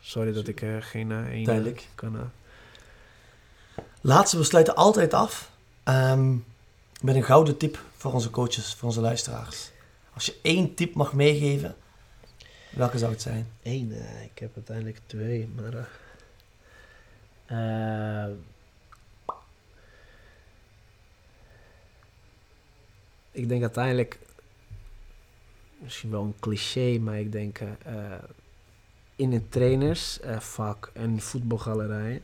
[0.00, 2.30] Sorry dat ik uh, geen uh, één kan...
[4.00, 5.50] Laatste, we sluiten altijd af
[5.84, 6.44] um,
[7.00, 9.70] met een gouden tip voor onze coaches, voor onze luisteraars.
[10.14, 11.76] Als je één tip mag meegeven,
[12.70, 13.48] welke zou het zijn?
[13.62, 13.92] Eén,
[14.24, 15.88] ik heb uiteindelijk twee, maar...
[17.50, 18.26] Uh,
[23.30, 24.18] ik denk uiteindelijk,
[25.78, 28.14] misschien wel een cliché, maar ik denk uh,
[29.16, 32.22] in een trainersvak uh, en voetbalgalerij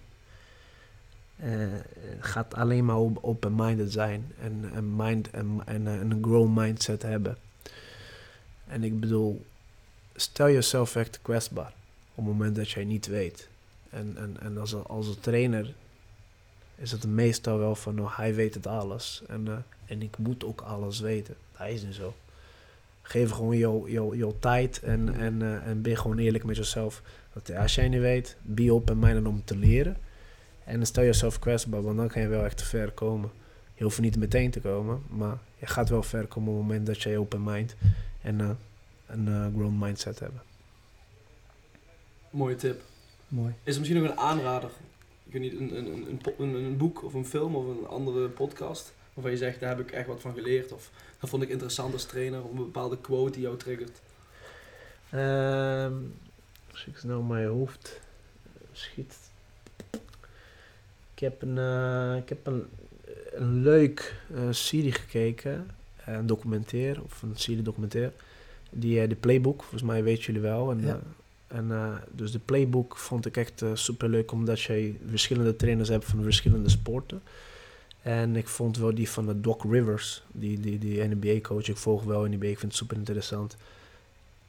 [2.20, 7.36] gaat alleen maar open-minded zijn en een mind en een grow mindset hebben.
[8.66, 9.44] En ik bedoel,
[10.14, 11.72] stel jezelf echt kwetsbaar
[12.14, 13.48] op het moment dat jij niet weet.
[13.95, 15.74] En, en, en als, als een trainer
[16.76, 19.22] is het meestal wel van, nou, hij weet het alles.
[19.26, 21.34] En, uh, en ik moet ook alles weten.
[21.59, 22.14] Dat is niet zo.
[23.03, 27.03] Geef gewoon jouw jou, jou tijd en, en, uh, en ben gewoon eerlijk met jezelf.
[27.32, 29.97] Dat als jij niet weet, be open minded om te leren.
[30.64, 33.30] En stel jezelf kwetsbaar, want dan kan je wel echt ver komen.
[33.74, 36.86] Je hoeft niet meteen te komen, maar je gaat wel ver komen op het moment
[36.86, 37.74] dat je open mind
[38.22, 38.59] en
[39.07, 40.40] een grown mindset hebt.
[42.30, 42.82] Mooie tip.
[43.28, 43.54] Mooi.
[43.62, 44.70] Is er misschien nog een aanrader?
[45.26, 48.28] Ik weet niet, een, een, een, een, een boek of een film of een andere
[48.28, 51.48] podcast waarvan je zegt, daar heb ik echt wat van geleerd of dat vond ik
[51.48, 54.00] interessant als trainer of een bepaalde quote die jou triggert?
[55.14, 56.14] Um,
[56.70, 58.00] als ik nou mijn hoofd
[58.72, 59.16] schiet.
[61.14, 62.64] Ik heb een, uh, ik heb een,
[63.32, 65.70] een leuk uh, serie gekeken,
[66.04, 68.12] een documentaire of een serie documentaire.
[68.70, 70.70] Die, uh, de Playbook, volgens mij weten jullie wel.
[70.70, 71.00] En, ja.
[71.55, 76.22] En, dus de Playbook vond ik echt super leuk, omdat je verschillende trainers hebt van
[76.22, 77.22] verschillende sporten.
[78.05, 81.68] En ik vond wel die van de Doc Rivers, die, die, die NBA-coach.
[81.68, 83.57] Ik volg wel NBA, ik vind het super interessant.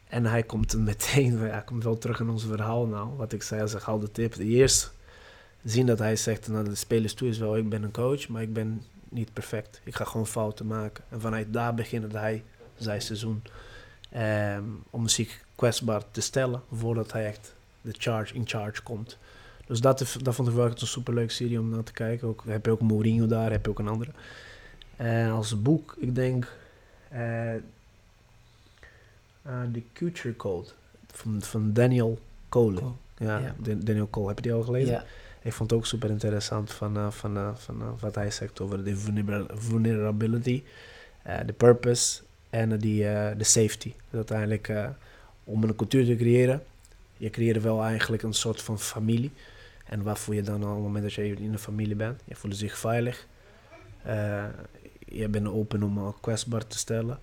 [0.07, 3.09] En hij komt meteen, hij komt wel terug in ons verhaal nou.
[3.17, 4.35] Wat ik zei als een gouden tip.
[4.35, 4.93] Eerst
[5.63, 8.41] zien dat hij zegt naar de spelers toe is wel, ik ben een coach, maar
[8.41, 9.81] ik ben niet perfect.
[9.83, 11.03] Ik ga gewoon fouten maken.
[11.09, 12.43] En vanuit daar begint hij
[12.77, 13.41] zijn seizoen.
[14.17, 19.17] Um, om zich kwetsbaar te stellen voordat hij echt de charge in charge komt.
[19.65, 22.27] Dus dat, dat vond ik wel echt een superleuke serie om naar te kijken.
[22.27, 24.11] Ook, heb je ook Mourinho daar, heb je ook een andere.
[24.95, 26.53] En als boek, ik denk
[27.13, 27.61] uh, uh,
[29.73, 30.67] The Culture Code
[31.11, 32.81] van, van Daniel Cole.
[33.17, 35.03] Ja, Daniel Cole, heb je die al gelezen?
[35.41, 38.97] Ik vond het ook super interessant van, uh, van, van wat hij zegt over de
[39.53, 40.63] vulnerability,
[41.45, 42.21] de purpose
[42.55, 43.93] en de safety.
[44.09, 44.73] Dus uiteindelijk
[45.43, 46.63] om een cultuur te creëren,
[47.17, 49.31] je creëert wel eigenlijk een soort van familie.
[49.85, 52.21] En wat voel je dan op het moment dat je in een familie bent?
[52.25, 53.27] Je voelt zich veilig.
[55.05, 57.19] je bent open om kwetsbaar te stellen.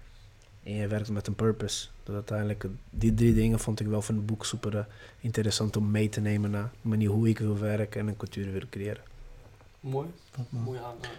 [0.63, 1.89] En je werkt met een purpose.
[2.03, 4.87] Dus uiteindelijk, die drie dingen vond ik wel van het boek super
[5.21, 8.53] interessant om mee te nemen naar de manier hoe ik wil werken en een cultuur
[8.53, 9.03] wil creëren.
[9.81, 10.09] Mooi,
[10.49, 11.11] mooi aanraden.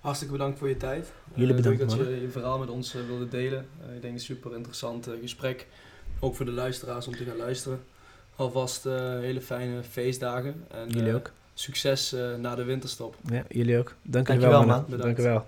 [0.00, 1.12] Hartstikke bedankt voor je tijd.
[1.34, 1.80] Jullie bedankt.
[1.80, 3.66] Uh, dat je je verhaal met ons uh, wilde delen.
[3.88, 5.66] Uh, ik denk een super interessant gesprek.
[6.20, 7.80] Ook voor de luisteraars om te gaan luisteren.
[8.36, 10.64] Alvast hele fijne feestdagen.
[10.68, 11.30] En, jullie ook.
[11.54, 13.16] Succes na de winterstop.
[13.30, 13.94] Ja, jullie ook.
[14.02, 14.84] Dank, Dank je wel, man.
[14.88, 15.44] Dank je wel.